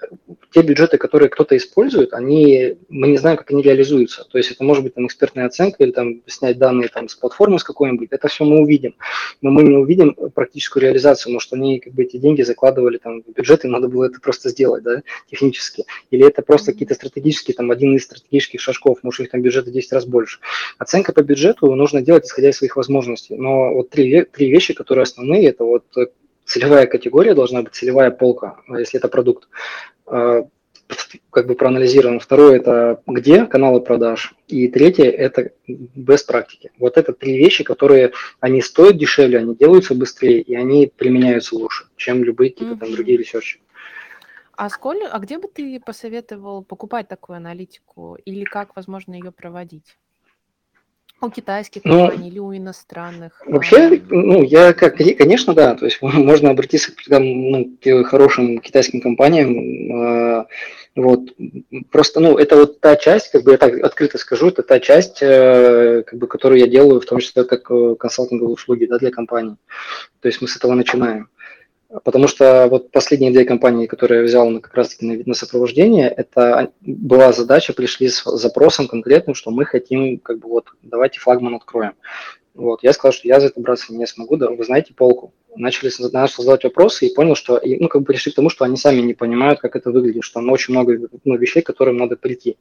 [0.51, 4.25] те бюджеты, которые кто-то использует, они, мы не знаем, как они реализуются.
[4.29, 7.59] То есть это может быть там экспертная оценка или там снять данные там с платформы
[7.59, 8.95] с какой-нибудь, это все мы увидим.
[9.41, 13.33] Но мы не увидим практическую реализацию, может, они как бы эти деньги закладывали там в
[13.33, 15.85] бюджет, им надо было это просто сделать, да, технически.
[16.09, 19.93] Или это просто какие-то стратегические, там, один из стратегических шажков, может, их там бюджета 10
[19.93, 20.39] раз больше.
[20.77, 23.35] Оценка по бюджету нужно делать, исходя из своих возможностей.
[23.35, 25.85] Но вот три, три вещи, которые основные, это вот
[26.45, 29.47] целевая категория должна быть, целевая полка, если это продукт
[30.05, 30.47] а,
[31.29, 32.19] как бы проанализировано.
[32.19, 34.35] Второе– это где каналы продаж.
[34.47, 36.71] И третье– это без практики.
[36.77, 41.85] Вот это три вещи, которые, они стоят дешевле, они делаются быстрее, и они применяются лучше,
[41.95, 43.61] чем любые какие-то там другие ресерчи.
[44.57, 49.97] А, сколь, а где бы ты посоветовал покупать такую аналитику или как, возможно, ее проводить?
[51.21, 53.41] У китайских ну, компаний или у иностранных?
[53.45, 59.01] Вообще, ну, я как, конечно, да, то есть можно обратиться к, ну, к хорошим китайским
[59.01, 60.45] компаниям, э,
[60.95, 61.21] вот,
[61.91, 65.19] просто, ну, это вот та часть, как бы я так открыто скажу, это та часть,
[65.21, 69.11] э, как бы, которую я делаю, в том числе как э, консалтинговые услуги, да, для
[69.11, 69.55] компаний.
[70.21, 71.29] То есть мы с этого начинаем.
[72.03, 76.07] Потому что вот последние две компании, которые я взял на, как раз на, на сопровождение,
[76.07, 81.55] это была задача, пришли с запросом конкретным, что мы хотим, как бы вот, давайте флагман
[81.55, 81.93] откроем.
[82.53, 85.33] Вот, я сказал, что я за это браться не смогу, да, вы знаете полку.
[85.55, 88.77] Начали начал задавать вопросы и понял, что, ну, как бы пришли к тому, что они
[88.77, 92.15] сами не понимают, как это выглядит, что там очень много ну, вещей, к которым надо
[92.15, 92.57] прийти.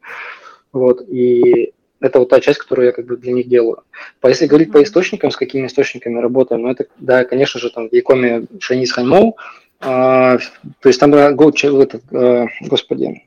[0.72, 3.82] Вот, и это вот та часть, которую я как бы для них делаю.
[4.24, 7.92] Если говорить по источникам, с какими источниками работаем, ну это, да, конечно же, там в
[7.92, 9.36] Якоме Шанис Хаймоу,
[9.80, 10.38] а,
[10.80, 13.22] то есть там Go, этот, а, господи,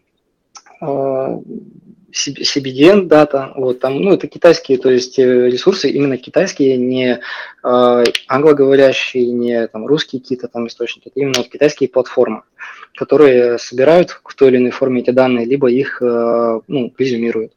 [0.81, 1.39] а,
[2.13, 7.19] CBDN дата, вот там, ну, это китайские, то есть э, ресурсы именно китайские, не
[7.63, 12.43] э, англоговорящие, не там русские какие-то там источники, это именно вот китайские платформы,
[12.95, 17.53] которые собирают в той или иной форме эти данные, либо их, э, ну, резюмируют.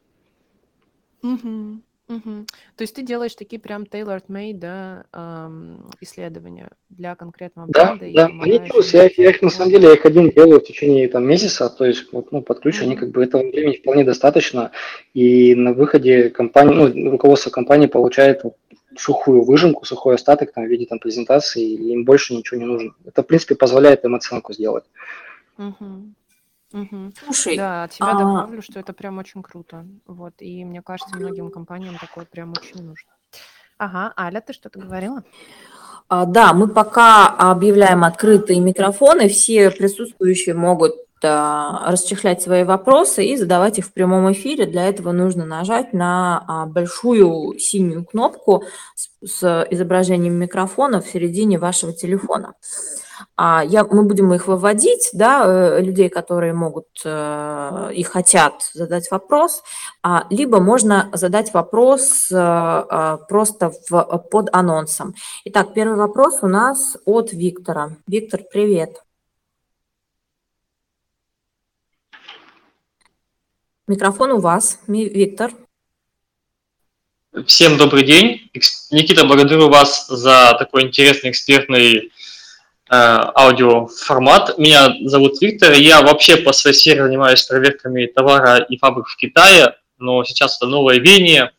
[1.21, 1.83] Мгм.
[2.07, 2.45] Мгм.
[2.77, 8.13] То есть ты делаешь такие прям tailor-made, да, ам, исследования для конкретного Да, бренда и
[8.13, 10.61] да, они помогаешь делаются, я их, я их на самом деле, я их один делаю
[10.61, 13.75] в течение там месяца, то есть вот, ну, под ключ, они как бы этого времени
[13.75, 14.71] вполне достаточно,
[15.13, 18.55] и на выходе компания, ну, руководство компании получает вот
[18.95, 22.93] сухую выжимку, сухой остаток там в виде там презентации, и им больше ничего не нужно.
[23.05, 24.85] Это, в принципе, позволяет им оценку сделать.
[25.57, 26.15] Мгм.
[26.71, 27.13] Мгм.
[27.23, 29.85] Слушай, Да, от себя а, добавлю, что это прям очень круто.
[30.05, 33.11] Вот, и мне кажется, многим компаниям такое прям очень нужно.
[33.77, 35.23] Ага, Аля, ты что-то говорила?
[36.09, 43.35] а, да, мы пока объявляем открытые микрофоны, все присутствующие могут а, расчехлять свои вопросы и
[43.35, 44.65] задавать их в прямом эфире.
[44.65, 48.63] Для этого нужно нажать на а, большую синюю кнопку
[48.95, 52.49] с, с изображением микрофона в середине вашего телефона.
[52.49, 53.06] А
[53.37, 59.63] я, мы будем их выводить, да, э, людей, которые могут э, и хотят задать вопрос,
[60.03, 65.15] а, либо можно задать вопрос э, просто в, под анонсом.
[65.45, 67.97] Итак, первый вопрос у нас от Виктора.
[68.07, 69.01] Виктор, привет.
[73.87, 75.51] Микрофон у вас, Виктор.
[77.45, 78.49] Всем добрый день.
[78.91, 82.11] Никита, благодарю вас за такой интересный экспертный
[82.89, 84.57] аудиоформат.
[84.57, 89.75] Меня зовут Виктор, я вообще по своей сфере занимаюсь проверками товара и фабрик в Китае,
[89.97, 91.51] но сейчас это новое веяние.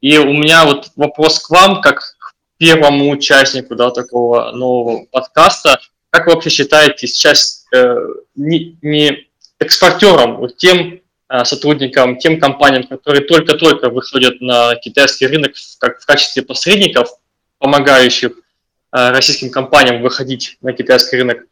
[0.00, 5.80] И у меня вот вопрос к вам, как к первому участнику да, такого нового подкаста.
[6.10, 7.96] Как вы вообще считаете сейчас э,
[8.36, 9.26] не, не
[9.58, 16.06] экспортерам, вот тем э, сотрудникам, тем компаниям, которые только-только выходят на китайский рынок как в
[16.06, 17.10] качестве посредников,
[17.58, 18.47] помогающих Э,
[18.90, 21.46] российским компаниям выходить на китайский рынок.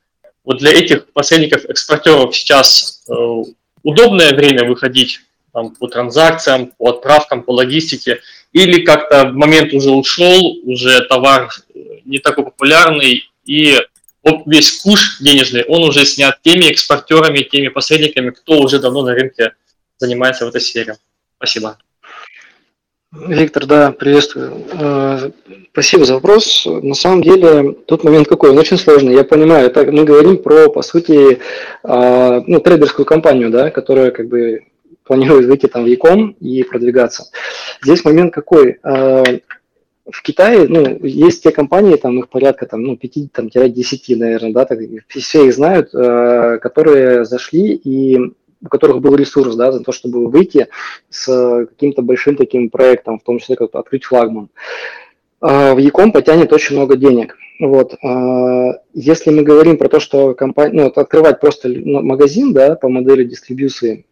[0.45, 3.13] Вот для этих посредников, экспортеров сейчас э,
[3.83, 5.21] удобное время выходить
[5.53, 8.21] там, по транзакциям, по отправкам, по логистике,
[8.53, 13.79] или как-то момент уже ушел, уже товар э, не такой популярный, и
[14.45, 19.53] весь куш денежный, он уже снят теми экспортерами, теми посредниками, кто уже давно на рынке
[19.99, 20.97] занимается в этой сфере.
[21.37, 21.79] Спасибо.
[23.25, 24.53] Виктор, да, приветствую.
[24.73, 25.31] Э,
[25.73, 26.67] спасибо за вопрос.
[26.67, 29.15] На самом деле, тут момент какой, он очень сложный.
[29.15, 31.39] Я понимаю, так мы говорим про, по сути,
[31.83, 34.65] а, ну, трейдерскую компанию, да, которая как бы
[35.05, 37.31] планирует выйти там в Яком и продвигаться.
[37.83, 38.79] Здесь момент какой?
[38.83, 39.25] Э,
[40.09, 44.79] в Китае, ну, есть те компании, там их порядка там, ну, 5-10, наверное, да, так,
[45.09, 48.33] все их знают, э, которые зашли и
[48.67, 50.69] у которых был ресурс, да, за то, чтобы выйти
[51.09, 54.49] с каким-то большим таким проектом, в том числе как открыть флагман.
[55.41, 57.37] а, в Яком потянет очень много денег.
[57.61, 57.95] Вот.
[58.03, 63.25] А, если мы говорим про то, что компания, ну, открывать просто магазин да, по модели
[63.25, 64.07] дистрибьюции,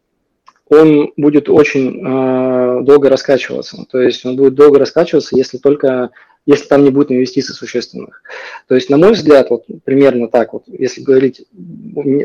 [0.69, 3.85] он будет очень э, долго раскачиваться.
[3.91, 6.11] То есть он будет долго раскачиваться, если только
[6.47, 8.23] если там не будет инвестиций существенных.
[8.69, 11.47] То есть, на мой взгляд, вот примерно так вот, если говорить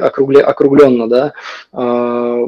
[0.02, 1.34] округле, округленно, да,
[1.74, 2.48] э,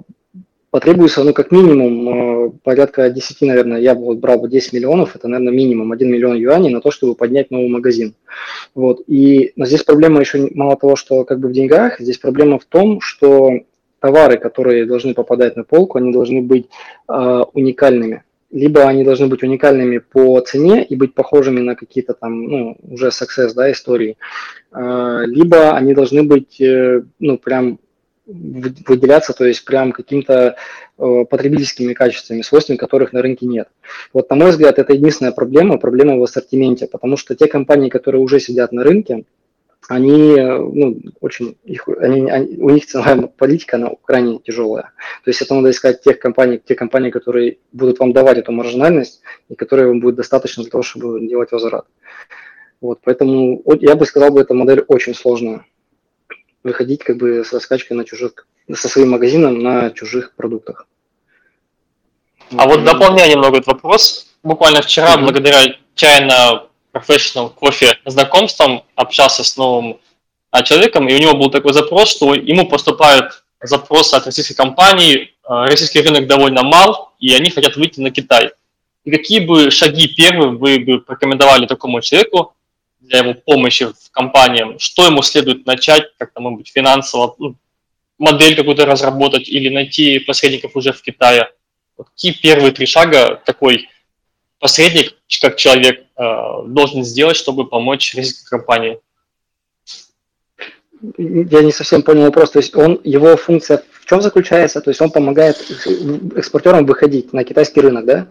[0.71, 5.15] потребуется, ну, как минимум, э, порядка 10, наверное, я бы вот брал бы 10 миллионов,
[5.15, 8.15] это, наверное, минимум 1 миллион юаней на то, чтобы поднять новый магазин.
[8.73, 9.01] Вот.
[9.07, 12.65] И но здесь проблема еще мало того, что как бы в деньгах, здесь проблема в
[12.65, 13.51] том, что
[13.99, 16.67] товары, которые должны попадать на полку, они должны быть
[17.07, 18.23] э, уникальными.
[18.51, 23.07] Либо они должны быть уникальными по цене и быть похожими на какие-то там, ну, уже
[23.07, 24.17] success, да, истории.
[24.73, 27.79] Э, либо они должны быть, э, ну, прям
[28.25, 30.55] выделяться, то есть прям каким-то
[30.97, 33.67] э, потребительскими качествами, свойствами которых на рынке нет.
[34.13, 38.21] Вот, на мой взгляд, это единственная проблема, проблема в ассортименте, потому что те компании, которые
[38.21, 39.25] уже сидят на рынке,
[39.91, 44.93] они, ну, очень, их, они, они, у них ценовая политика, она крайне тяжелая.
[45.25, 49.21] То есть это надо искать тех компаний, те компании, которые будут вам давать эту маржинальность
[49.49, 51.87] и которые вам будет достаточно для того, чтобы делать возврат.
[52.79, 55.65] Вот, поэтому я бы сказал, бы, эта модель очень сложная.
[56.63, 60.87] Выходить как бы с раскачкой на чужих, со своим магазином на чужих продуктах.
[62.55, 65.21] А вот дополняя немного этот вопрос, буквально вчера, mm-hmm.
[65.21, 69.99] благодаря чайно professional кофе знакомством, общался с новым
[70.51, 75.33] а, человеком, и у него был такой запрос, что ему поступают запросы от российской компании,
[75.43, 78.51] а, российский рынок довольно мал, и они хотят выйти на Китай.
[79.03, 82.53] И какие бы шаги первые вы бы порекомендовали такому человеку
[82.99, 84.77] для его помощи в компаниям?
[84.77, 87.55] Что ему следует начать, как-то, может быть, финансово, ну,
[88.19, 91.49] модель какую-то разработать или найти посредников уже в Китае?
[91.97, 93.89] Вот какие первые три шага такой
[94.61, 96.23] посредник, как человек, э,
[96.67, 98.99] должен сделать, чтобы помочь российской компании?
[101.17, 102.51] Я не совсем понял вопрос.
[102.51, 104.79] То есть он, его функция в чем заключается?
[104.81, 105.57] То есть он помогает
[106.35, 108.27] экспортерам выходить на китайский рынок, да?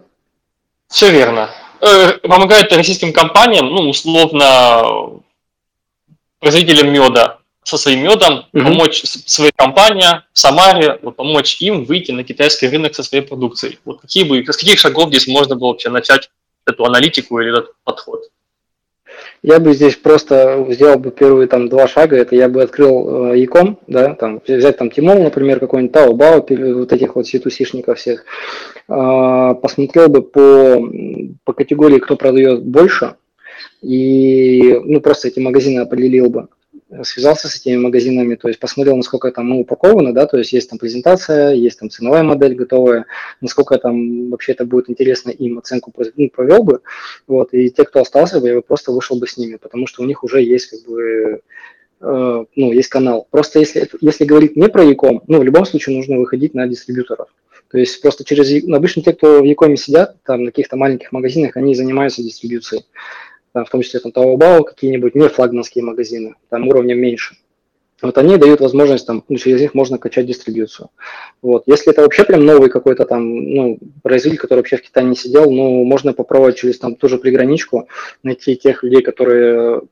[0.89, 1.51] Все верно.
[1.81, 5.21] Э, помогает российским компаниям, ну, условно,
[6.39, 8.65] производителям меда со своим медом, угу.
[8.65, 13.79] помочь своей компании в Самаре, вот, помочь им выйти на китайский рынок со своей продукцией.
[13.85, 16.31] Вот какие бы, с каких шагов здесь можно было вообще начать
[16.67, 18.23] эту аналитику или этот подход?
[19.43, 23.39] Я бы здесь просто сделал бы первые там два шага, это я бы открыл э,
[23.39, 28.25] e да, там взять там Тимол, например, какой-нибудь Taobao, вот этих вот C2C-шников всех,
[28.89, 30.87] э, посмотрел бы по,
[31.45, 33.15] по категории, кто продает больше,
[33.81, 36.49] и ну, просто эти магазины определил бы
[37.03, 40.71] связался с этими магазинами, то есть посмотрел, насколько там мы упакованы, да, то есть есть
[40.71, 43.07] там презентация, есть там ценовая модель готовая,
[43.41, 46.81] насколько там вообще это будет интересно им, оценку ну, провел бы,
[47.27, 50.03] вот, и те, кто остался бы, я бы просто вышел бы с ними, потому что
[50.03, 51.41] у них уже есть как бы
[52.01, 53.27] э, ну, есть канал.
[53.31, 57.29] Просто если, если говорить не про Яком, ну, в любом случае нужно выходить на дистрибьюторов.
[57.71, 61.13] То есть просто через, ну, обычно те, кто в Якоме сидят, там на каких-то маленьких
[61.13, 62.85] магазинах, они занимаются дистрибьюцией
[63.55, 67.37] в том числе там Taobao, какие-нибудь не флагманские магазины, там уровнем меньше.
[68.03, 70.89] Вот они дают возможность, там, ну, через них можно качать дистрибьюцию.
[71.43, 71.65] Вот.
[71.67, 75.51] Если это вообще прям новый какой-то там, ну, производитель, который вообще в Китае не сидел,
[75.51, 77.89] ну, можно попробовать через там ту же приграничку
[78.23, 79.83] найти тех людей, которые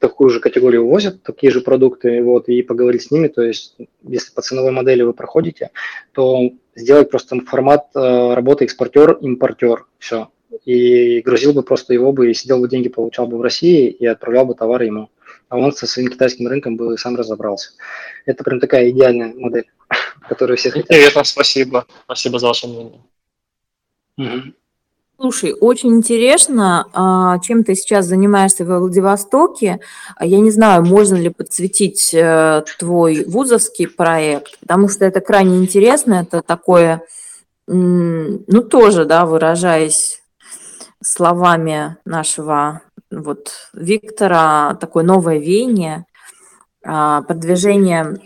[0.00, 3.28] такую же категорию возят, такие же продукты, вот, и поговорить с ними.
[3.28, 5.70] То есть, если по ценовой модели вы проходите,
[6.12, 9.86] то сделать просто формат э, работы экспортер-импортер.
[9.98, 10.28] Все
[10.64, 14.06] и грузил бы просто его бы и сидел бы деньги, получал бы в России и
[14.06, 15.10] отправлял бы товары ему.
[15.48, 17.70] А он со своим китайским рынком бы сам разобрался.
[18.26, 19.70] Это прям такая идеальная модель,
[20.28, 20.90] которую все хотят.
[20.90, 21.86] Интересно, спасибо.
[22.04, 23.00] Спасибо за ваше мнение.
[24.16, 24.54] Угу.
[25.16, 29.78] Слушай, очень интересно, а, чем ты сейчас занимаешься в Владивостоке.
[30.20, 36.26] Я не знаю, можно ли подсветить э, твой вузовский проект, потому что это крайне интересно.
[36.28, 37.02] Это такое,
[37.68, 40.23] ну, тоже, да, выражаясь
[41.04, 46.06] словами нашего вот Виктора такое новое веяние,
[46.84, 48.16] а, продвижение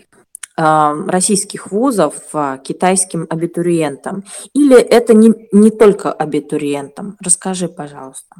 [0.57, 2.15] а, российских вузов
[2.63, 4.23] китайским абитуриентам?
[4.53, 7.17] Или это не, не только абитуриентам?
[7.23, 8.35] Расскажи, пожалуйста.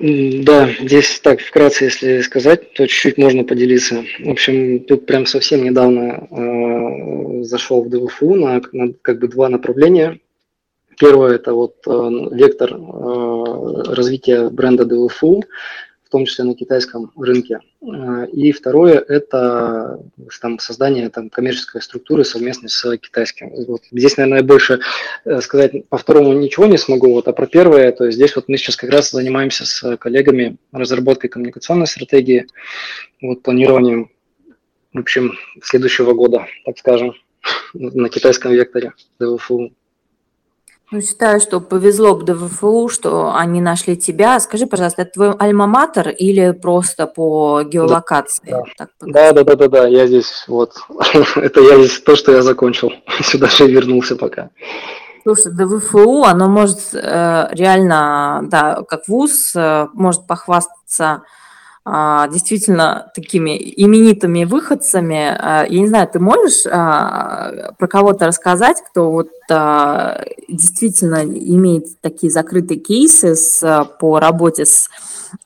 [0.00, 4.04] Да, здесь так вкратце, если сказать, то чуть-чуть можно поделиться.
[4.18, 9.48] В общем, тут прям совсем недавно э, зашел в ДВФУ на, на как бы два
[9.48, 10.18] направления–
[10.98, 11.90] Первое– это вот э,
[12.32, 15.42] вектор э, развития бренда ДВФУ,
[16.04, 17.60] в том числе на китайском рынке.
[17.80, 20.00] Э, и второе– это
[20.40, 23.50] там, создание там, коммерческой структуры совместно с китайским.
[23.66, 23.82] Вот.
[23.90, 24.80] Здесь, наверное, больше
[25.40, 28.56] сказать по второму ничего не смогу, вот, а про первое, то есть здесь вот мы
[28.56, 32.46] сейчас как раз занимаемся с коллегами разработкой коммуникационной стратегии,
[33.20, 34.10] вот, планированием,
[34.92, 35.32] в общем,
[35.62, 37.14] следующего года, так скажем,
[37.74, 39.72] на китайском векторе ДВФУ.
[40.92, 44.38] Ну, считаю, что повезло бы ДВФУ, что они нашли тебя.
[44.40, 48.50] Скажи, пожалуйста, это твой альма-матер или просто по геолокации?
[48.50, 50.74] Да, так, да, да, да, да, да, я здесь, вот,
[51.36, 52.92] это я здесь то, что я закончил.
[53.22, 54.50] Сюда же вернулся пока.
[55.22, 61.22] Слушай, ДВФУ, оно может э, реально, да, как вуз, э, может похвастаться
[61.84, 65.36] действительно такими именитыми выходцами.
[65.36, 69.28] А, я не знаю, ты можешь а, про кого-то рассказать, кто вот
[70.48, 73.34] действительно имеет такие закрытые кейсы
[73.98, 74.88] по работе с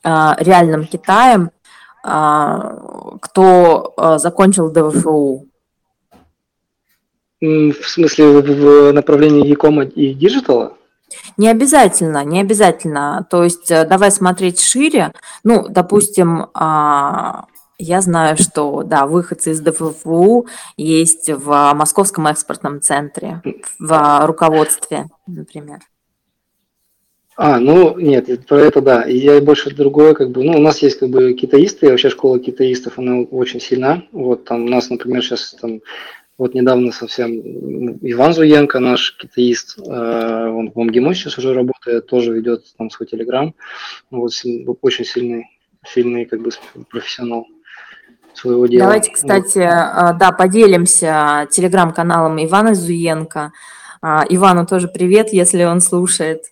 [0.03, 1.51] реальным Китаем,
[2.03, 5.47] кто закончил ДВФУ?
[7.41, 10.77] В смысле в направлении e-com а и digital а?
[11.37, 13.25] Не обязательно, не обязательно.
[13.29, 15.11] То есть э, давай смотреть шире.
[15.43, 17.45] Ну, допустим, а,
[17.77, 23.41] я знаю, что, да, выходцы из ДВФУ есть в Московском экспортном центре,
[23.79, 25.79] в руководстве, например.
[27.35, 29.05] А, ну нет, про это да.
[29.05, 32.97] Я больше другое, как бы, ну, у нас есть как бы китаисты, вообще школа китаистов,
[32.97, 34.03] она очень сильна.
[34.11, 35.81] Вот там у нас, например, сейчас там
[36.37, 37.31] вот недавно совсем
[38.01, 43.07] Иван Зуенко, наш китаист, э, он в МГИМО сейчас уже работает, тоже ведет там свой
[43.07, 43.55] телеграм.
[44.11, 44.31] Вот
[44.81, 45.45] очень сильный,
[45.85, 46.51] сильный как бы
[46.89, 47.47] профессионал
[48.33, 48.83] своего дела.
[48.83, 50.17] Давайте, кстати, вот.
[50.19, 53.51] да, поделимся телеграм-каналом Ивана Зуенко.
[54.01, 56.43] А, Ивану тоже привет, если он слушает.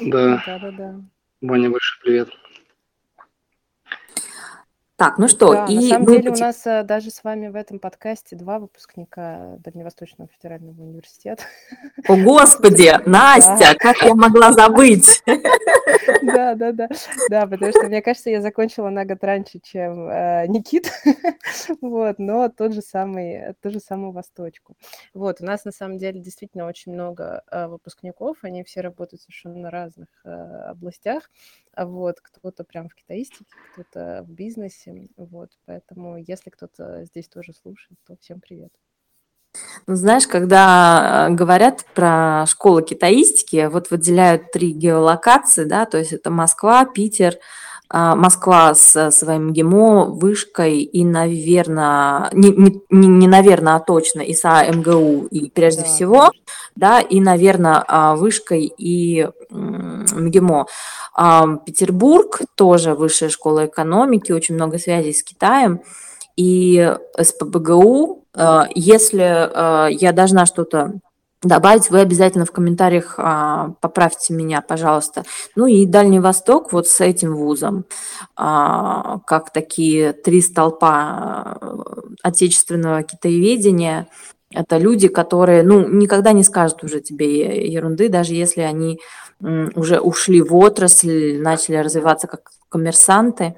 [0.00, 0.42] Да.
[0.44, 0.94] Да, да, да.
[1.42, 2.28] Ваня, большой привет.
[5.02, 7.56] Так, ну что, Да, на и самом деле у нас э, даже с вами в
[7.56, 11.42] этом подкасте два выпускника Дальневосточного федерального университета.
[12.06, 15.24] О, Господи, Настя, как я могла забыть?
[16.22, 16.88] Да, да, да.
[17.30, 20.90] Да, потому что, мне кажется, я закончила на год раньше, чем э, Никит.
[21.80, 24.74] Вот, но тот же самый, ту же самую Восточку.
[25.14, 29.58] Вот, у нас на самом деле действительно очень много э, выпускников, они все работают совершенно
[29.58, 31.30] на разных э, областях.
[31.76, 34.91] Вот, кто-то прям в китаистике, кто-то в бизнесе.
[35.16, 38.72] Вот, поэтому если кто-то здесь тоже слушает, то всем привет.
[39.86, 46.12] Ну, знаешь, когда э, говорят про школы китаистики, вот выделяют три геолокации, да, то есть
[46.12, 47.36] это Москва, Питер,
[47.92, 55.26] Москва с своим ГИМО, вышкой и, наверное, не, не, не наверное, а точно ИСА МГУ
[55.26, 55.88] и прежде да.
[55.88, 56.30] всего,
[56.74, 60.66] да, и, наверное, а, вышкой и МГИМО.
[61.14, 65.82] А, Петербург тоже высшая школа экономики, очень много связей с Китаем.
[66.34, 68.24] И СПБГУ,
[68.74, 70.94] если я должна что-то
[71.42, 75.24] добавить, вы обязательно в комментариях а, поправьте меня, пожалуйста.
[75.56, 77.84] Ну и Дальний Восток вот с этим вузом,
[78.36, 81.76] а, как такие три столпа а,
[82.22, 84.08] отечественного китаеведения.
[84.54, 89.00] Это люди, которые, ну, никогда не скажут уже тебе ерунды, даже если они
[89.40, 93.56] уже ушли в отрасль, начали развиваться как коммерсанты.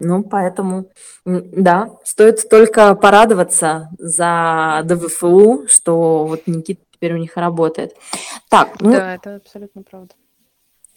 [0.00, 0.90] Ну, поэтому,
[1.24, 7.94] да, стоит только порадоваться за ДВФУ, что вот Никита теперь у них работает.
[8.48, 8.92] Так, ну...
[8.92, 10.14] Да, это абсолютно правда.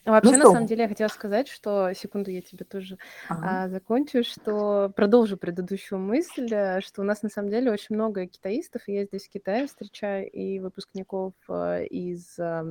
[0.06, 2.98] А вообще, ну, на самом деле, я хотела сказать, что, секунду, я тебе тоже
[3.28, 3.66] ага.
[3.66, 8.26] а, закончу, что продолжу предыдущую мысль, э, что у нас на самом деле очень много
[8.26, 12.64] китаистов, и я здесь в Китае встречаю и выпускников а, из а,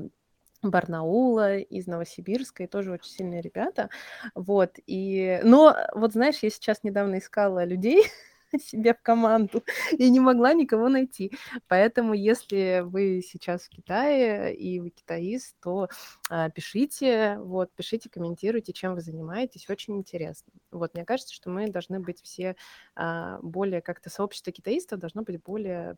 [0.63, 3.91] Барнаула, из Новосибирска, и тоже очень сильные ребята,
[4.35, 8.03] вот, и, но, вот знаешь, я сейчас недавно искала людей,
[8.61, 11.33] себе в команду и не могла никого найти.
[11.69, 15.89] Поэтому, если вы сейчас в Китае и вы китаист, то
[16.31, 20.53] а, пишите, вот, пишите, комментируйте, чем вы занимаетесь, очень интересно.
[20.71, 22.57] Вот, мне кажется, что мы должны быть все
[22.95, 25.97] а, более, как-то сообщество китаистов должно быть более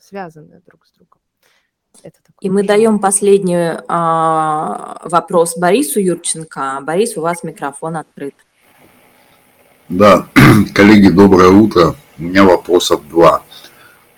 [0.00, 1.20] связаны друг с другом.
[2.02, 6.80] Это и мы даем последний а, вопрос Борису Юрченко.
[6.82, 8.34] Борис, у вас микрофон открыт.
[9.88, 10.26] Да,
[10.74, 11.94] коллеги, доброе утро.
[12.18, 13.42] У меня вопросов два.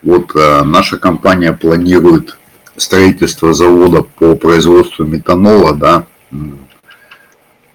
[0.01, 2.39] Вот э, наша компания планирует
[2.77, 6.07] строительство завода по производству метанола, да,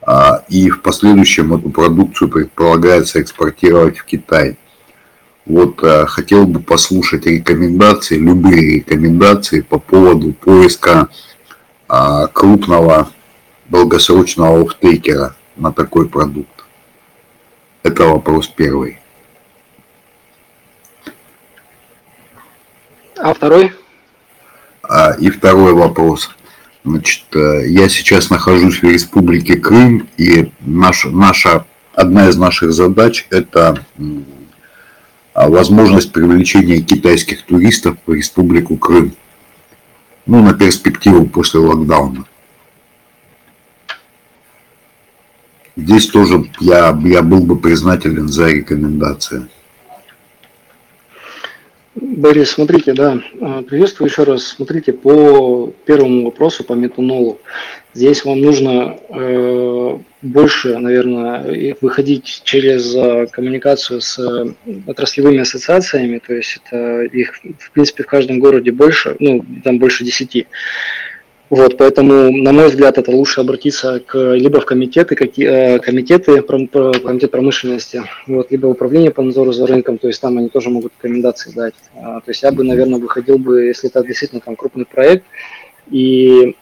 [0.08, 0.14] э,
[0.48, 4.58] и в последующем эту продукцию предполагается экспортировать в Китай.
[5.46, 11.10] Вот э, хотел бы послушать рекомендации, любые рекомендации по поводу поиска
[11.90, 13.10] э, крупного
[13.68, 16.61] долгосрочного офтейкера на такой продукт?
[17.84, 19.00] Это вопрос первый.
[23.18, 23.72] А второй?
[24.84, 26.36] А, и второй вопрос.
[26.84, 33.28] Значит, э, я сейчас нахожусь в Республике Крым, и наша, наша, одна из наших задач–
[33.30, 33.86] это
[35.34, 39.14] а, возможность привлечения китайских туристов в Республику Крым.
[40.26, 42.26] Ну, на перспективу после локдауна.
[45.76, 49.48] Здесь тоже я, я был бы признателен за рекомендации.
[51.96, 54.44] Борис, смотрите, да, а, приветствую еще раз.
[54.44, 57.40] Смотрите, по первому вопросу, по метанолу,
[57.94, 64.54] здесь вам нужно э, больше, наверное, выходить через э, коммуникацию с э,
[64.88, 70.06] отраслевыми ассоциациями, то есть это их, в принципе, в каждом городе больше, ну, там больше
[70.06, 70.48] десяти.
[71.52, 76.42] Вот, поэтому, на мой взгляд, это лучше обратиться к, либо в комитеты, какие, э, комитеты,
[76.42, 80.94] комитет промышленности, вот, либо управление по надзору за рынком, то есть там они тоже могут
[80.98, 81.74] рекомендации дать.
[81.94, 85.26] А, то есть я бы, наверное, выходил бы, если это действительно там крупный проект,
[85.90, 86.56] и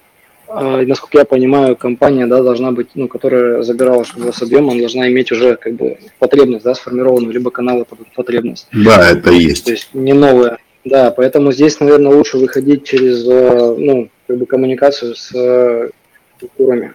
[0.48, 5.08] а, насколько я понимаю, компания да, должна быть, ну, которая забирала что-то с объемом, должна
[5.08, 7.86] иметь уже как бы потребность, да, сформированную, либо каналы
[8.16, 8.68] потребность.
[8.74, 9.66] Да, это есть.
[9.66, 10.58] То есть не новая.
[10.86, 15.89] Да, поэтому здесь, наверное, лучше выходить через, э, ну, как бы коммуникацию с э,
[16.38, 16.93] структурами,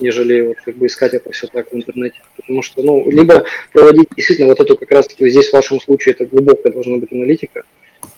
[0.00, 2.20] нежели вот как бы искать это все так в интернете.
[2.36, 6.14] Потому что, ну, либо проводить действительно вот эту как раз таки здесь в вашем случае
[6.14, 7.64] это глубокая должна быть аналитика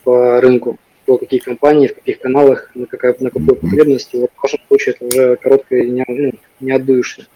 [0.04, 4.16] по рынку, по каких компании, в каких каналах, на, какая, на какой потребности.
[4.16, 7.26] Вот в вашем случае это уже короткое не, ну, не отдуешься.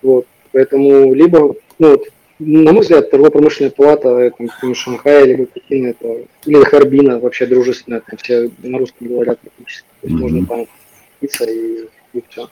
[0.00, 0.26] Вот.
[0.52, 2.08] Поэтому либо, ну, вот,
[2.44, 8.18] на мой взгляд, торгово-промышленная палата, там, Шанхая, либо Пекина, это, или Харбина вообще дружественная, там
[8.18, 9.86] все на русском говорят практически.
[10.00, 10.20] То есть mm-hmm.
[10.20, 10.66] можно там
[11.20, 12.48] питься и, и все.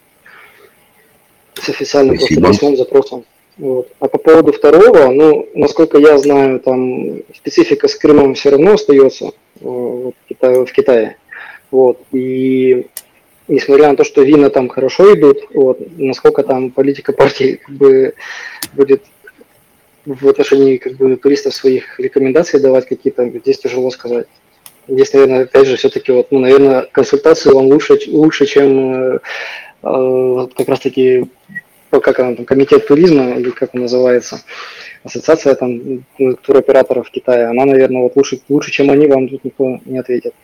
[1.55, 2.43] С официальным Спасибо.
[2.43, 3.25] просто запросом.
[3.59, 3.89] Вот.
[4.01, 9.27] А по поводу второго, ну, насколько я знаю, там специфика с Крымом все равно остается
[9.27, 9.31] э,
[9.61, 11.17] вот, в, Китае, в Китае.
[11.71, 12.01] Вот.
[12.13, 12.87] И
[13.49, 18.15] несмотря на то, что вина там хорошо идут, вот, насколько там политика партии как бы
[18.73, 19.03] будет
[20.05, 24.27] в отношении как бы туристов своих рекомендаций давать какие-то, здесь тяжело сказать.
[24.89, 29.19] Здесь, наверное, опять же, все-таки вот, ну, наверное, консультации вам лучше, лучше чем э,
[29.83, 31.27] э, как раз-таки,
[31.91, 34.43] как она там, комитет туризма, или как он называется,
[35.05, 39.79] ассоциация там ну, туроператоров Китая, она, наверное, вот лучше, лучше, чем они, вам тут никто
[39.85, 40.35] не ответит.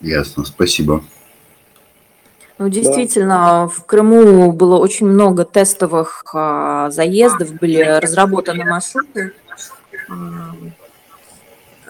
[0.00, 1.04] Ясно, спасибо.
[2.62, 3.66] Ну, действительно, да.
[3.66, 9.32] в Крыму было очень много тестовых а, заездов, были разработаны маршруты.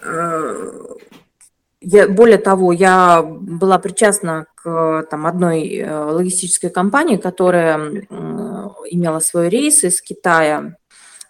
[0.02, 0.72] Э,
[1.82, 7.78] я, более того, я была причастна к там, одной э, логистической компании, которая
[8.90, 10.74] имела свой рейс из Китая.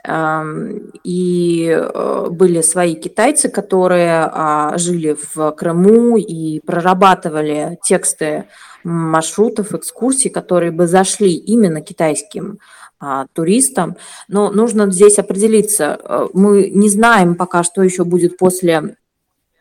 [0.05, 8.47] Эм, и э, были свои китайцы, которые а, жили в Крыму и прорабатывали тексты
[8.85, 12.59] маршрутов, экскурсий, которые бы зашли именно китайским
[12.99, 13.97] а, туристам.
[14.29, 15.99] Но нужно здесь определиться.
[16.05, 18.97] Э, мы не знаем пока, что еще будет после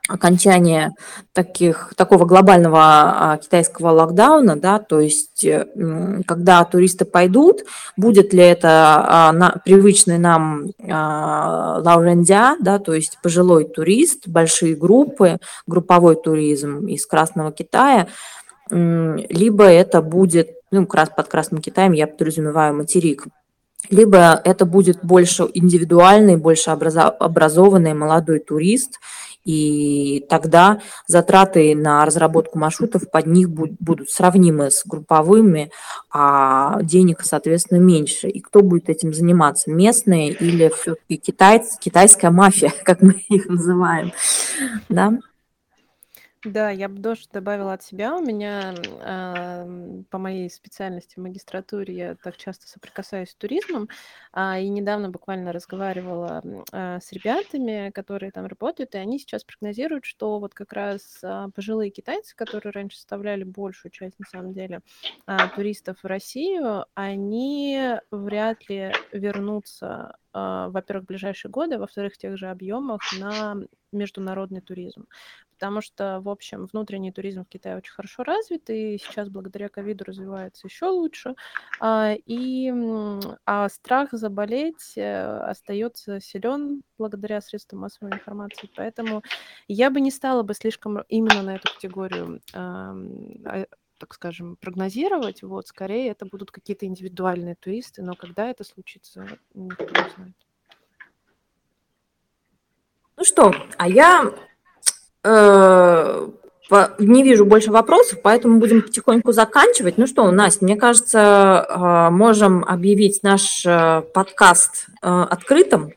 [0.08, 0.92] окончания
[1.34, 5.68] таких, такого глобального а, китайского локдауна, да, то есть э,
[6.28, 7.62] когда туристы пойдут,
[7.98, 14.76] будет ли это а, на, привычный нам а, лаурендя, да, то есть пожилой турист, большие
[14.76, 18.08] группы, групповой туризм из Красного Китая,
[18.72, 23.26] либо это будет, ну, под Красным Китаем я подразумеваю материк,
[23.90, 29.00] либо это будет больше индивидуальный, больше образованный молодой турист,
[29.44, 35.72] и тогда затраты на разработку маршрутов под них будут сравнимы с групповыми,
[36.12, 38.28] а денег, соответственно, меньше.
[38.28, 39.72] И кто будет этим заниматься?
[39.72, 44.14] Местные или все-таки китайцы, китайская мафия, как мы их называем?
[44.90, 45.18] Да?
[46.44, 48.16] Да, я бы тоже добавила от себя.
[48.18, 48.74] У меня
[49.04, 49.64] а,
[50.10, 53.90] по моей специальности в магистратуре я так часто соприкасаюсь с туризмом,
[54.34, 60.06] а, и недавно буквально разговаривала а, с ребятами, которые там работают, и они сейчас прогнозируют,
[60.06, 64.82] что вот как раз а, пожилые китайцы, которые раньше составляли большую часть, на самом деле,
[65.28, 72.38] а, туристов в Россию, они вряд ли вернутся во-первых, в ближайшие годы, во-вторых, в тех
[72.38, 73.58] же объемах на
[73.92, 75.08] международный туризм
[75.62, 80.04] потому что, в общем, внутренний туризм в Китае очень хорошо развит, и сейчас благодаря ковиду
[80.04, 81.36] развивается еще лучше.
[81.80, 82.74] А, и
[83.46, 88.72] а страх заболеть э, остается силен благодаря средствам массовой информации.
[88.76, 89.22] Поэтому
[89.68, 92.96] я бы не стала бы слишком именно на эту категорию а,
[94.00, 95.44] так скажем, прогнозировать.
[95.44, 100.36] Вот, скорее это будут какие-то индивидуальные твисты, но когда это случится, никто не знает.
[103.16, 104.34] Ну что, а я
[107.00, 109.98] не вижу больше вопросов, поэтому будем потихоньку заканчивать.
[109.98, 115.94] Ну что, Настя, мне кажется, э, можем объявить наш э, подкаст э, открытым.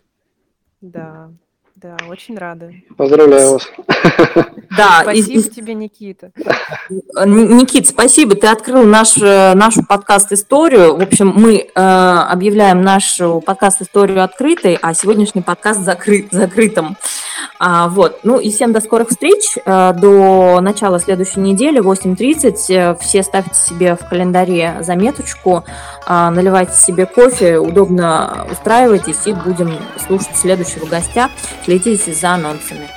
[0.81, 1.31] Да,
[1.77, 2.73] да, очень рада.
[2.97, 3.69] Поздравляю вас.
[4.77, 6.33] Да, спасибо и, тебе, Никита.
[6.89, 8.35] Никит, спасибо.
[8.35, 10.97] Ты открыл наш, нашу подкаст-историю.
[10.97, 16.97] В общем, мы э, объявляем нашу подкаст-историю открытой, а сегодняшний подкаст закрыт, закрытым.
[17.59, 18.21] А, вот.
[18.23, 19.57] Ну и всем до скорых встреч.
[19.65, 22.55] Э, до начала следующей недели, 8.30.
[22.69, 25.65] Э, все ставьте себе в календаре заметочку,
[26.07, 31.31] э, наливайте себе кофе, удобно устраивайтесь и будем слушать следующего гостя.
[31.65, 32.89] Следите за анонсами.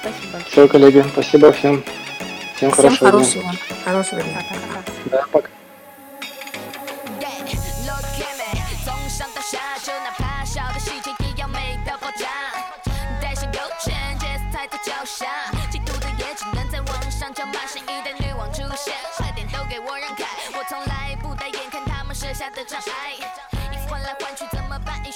[0.00, 0.38] Спасибо.
[0.50, 1.82] Все, коллеги, спасибо всем.
[2.56, 3.52] Всем, всем хорошего, хорошего дня.
[3.84, 4.44] Хорошего дня.
[5.06, 5.48] Да, пока.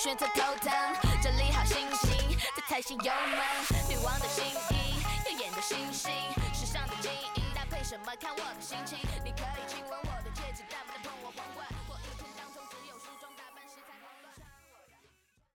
[0.05, 0.71] 选择头疼
[1.23, 3.54] 整理好心情再踩下油门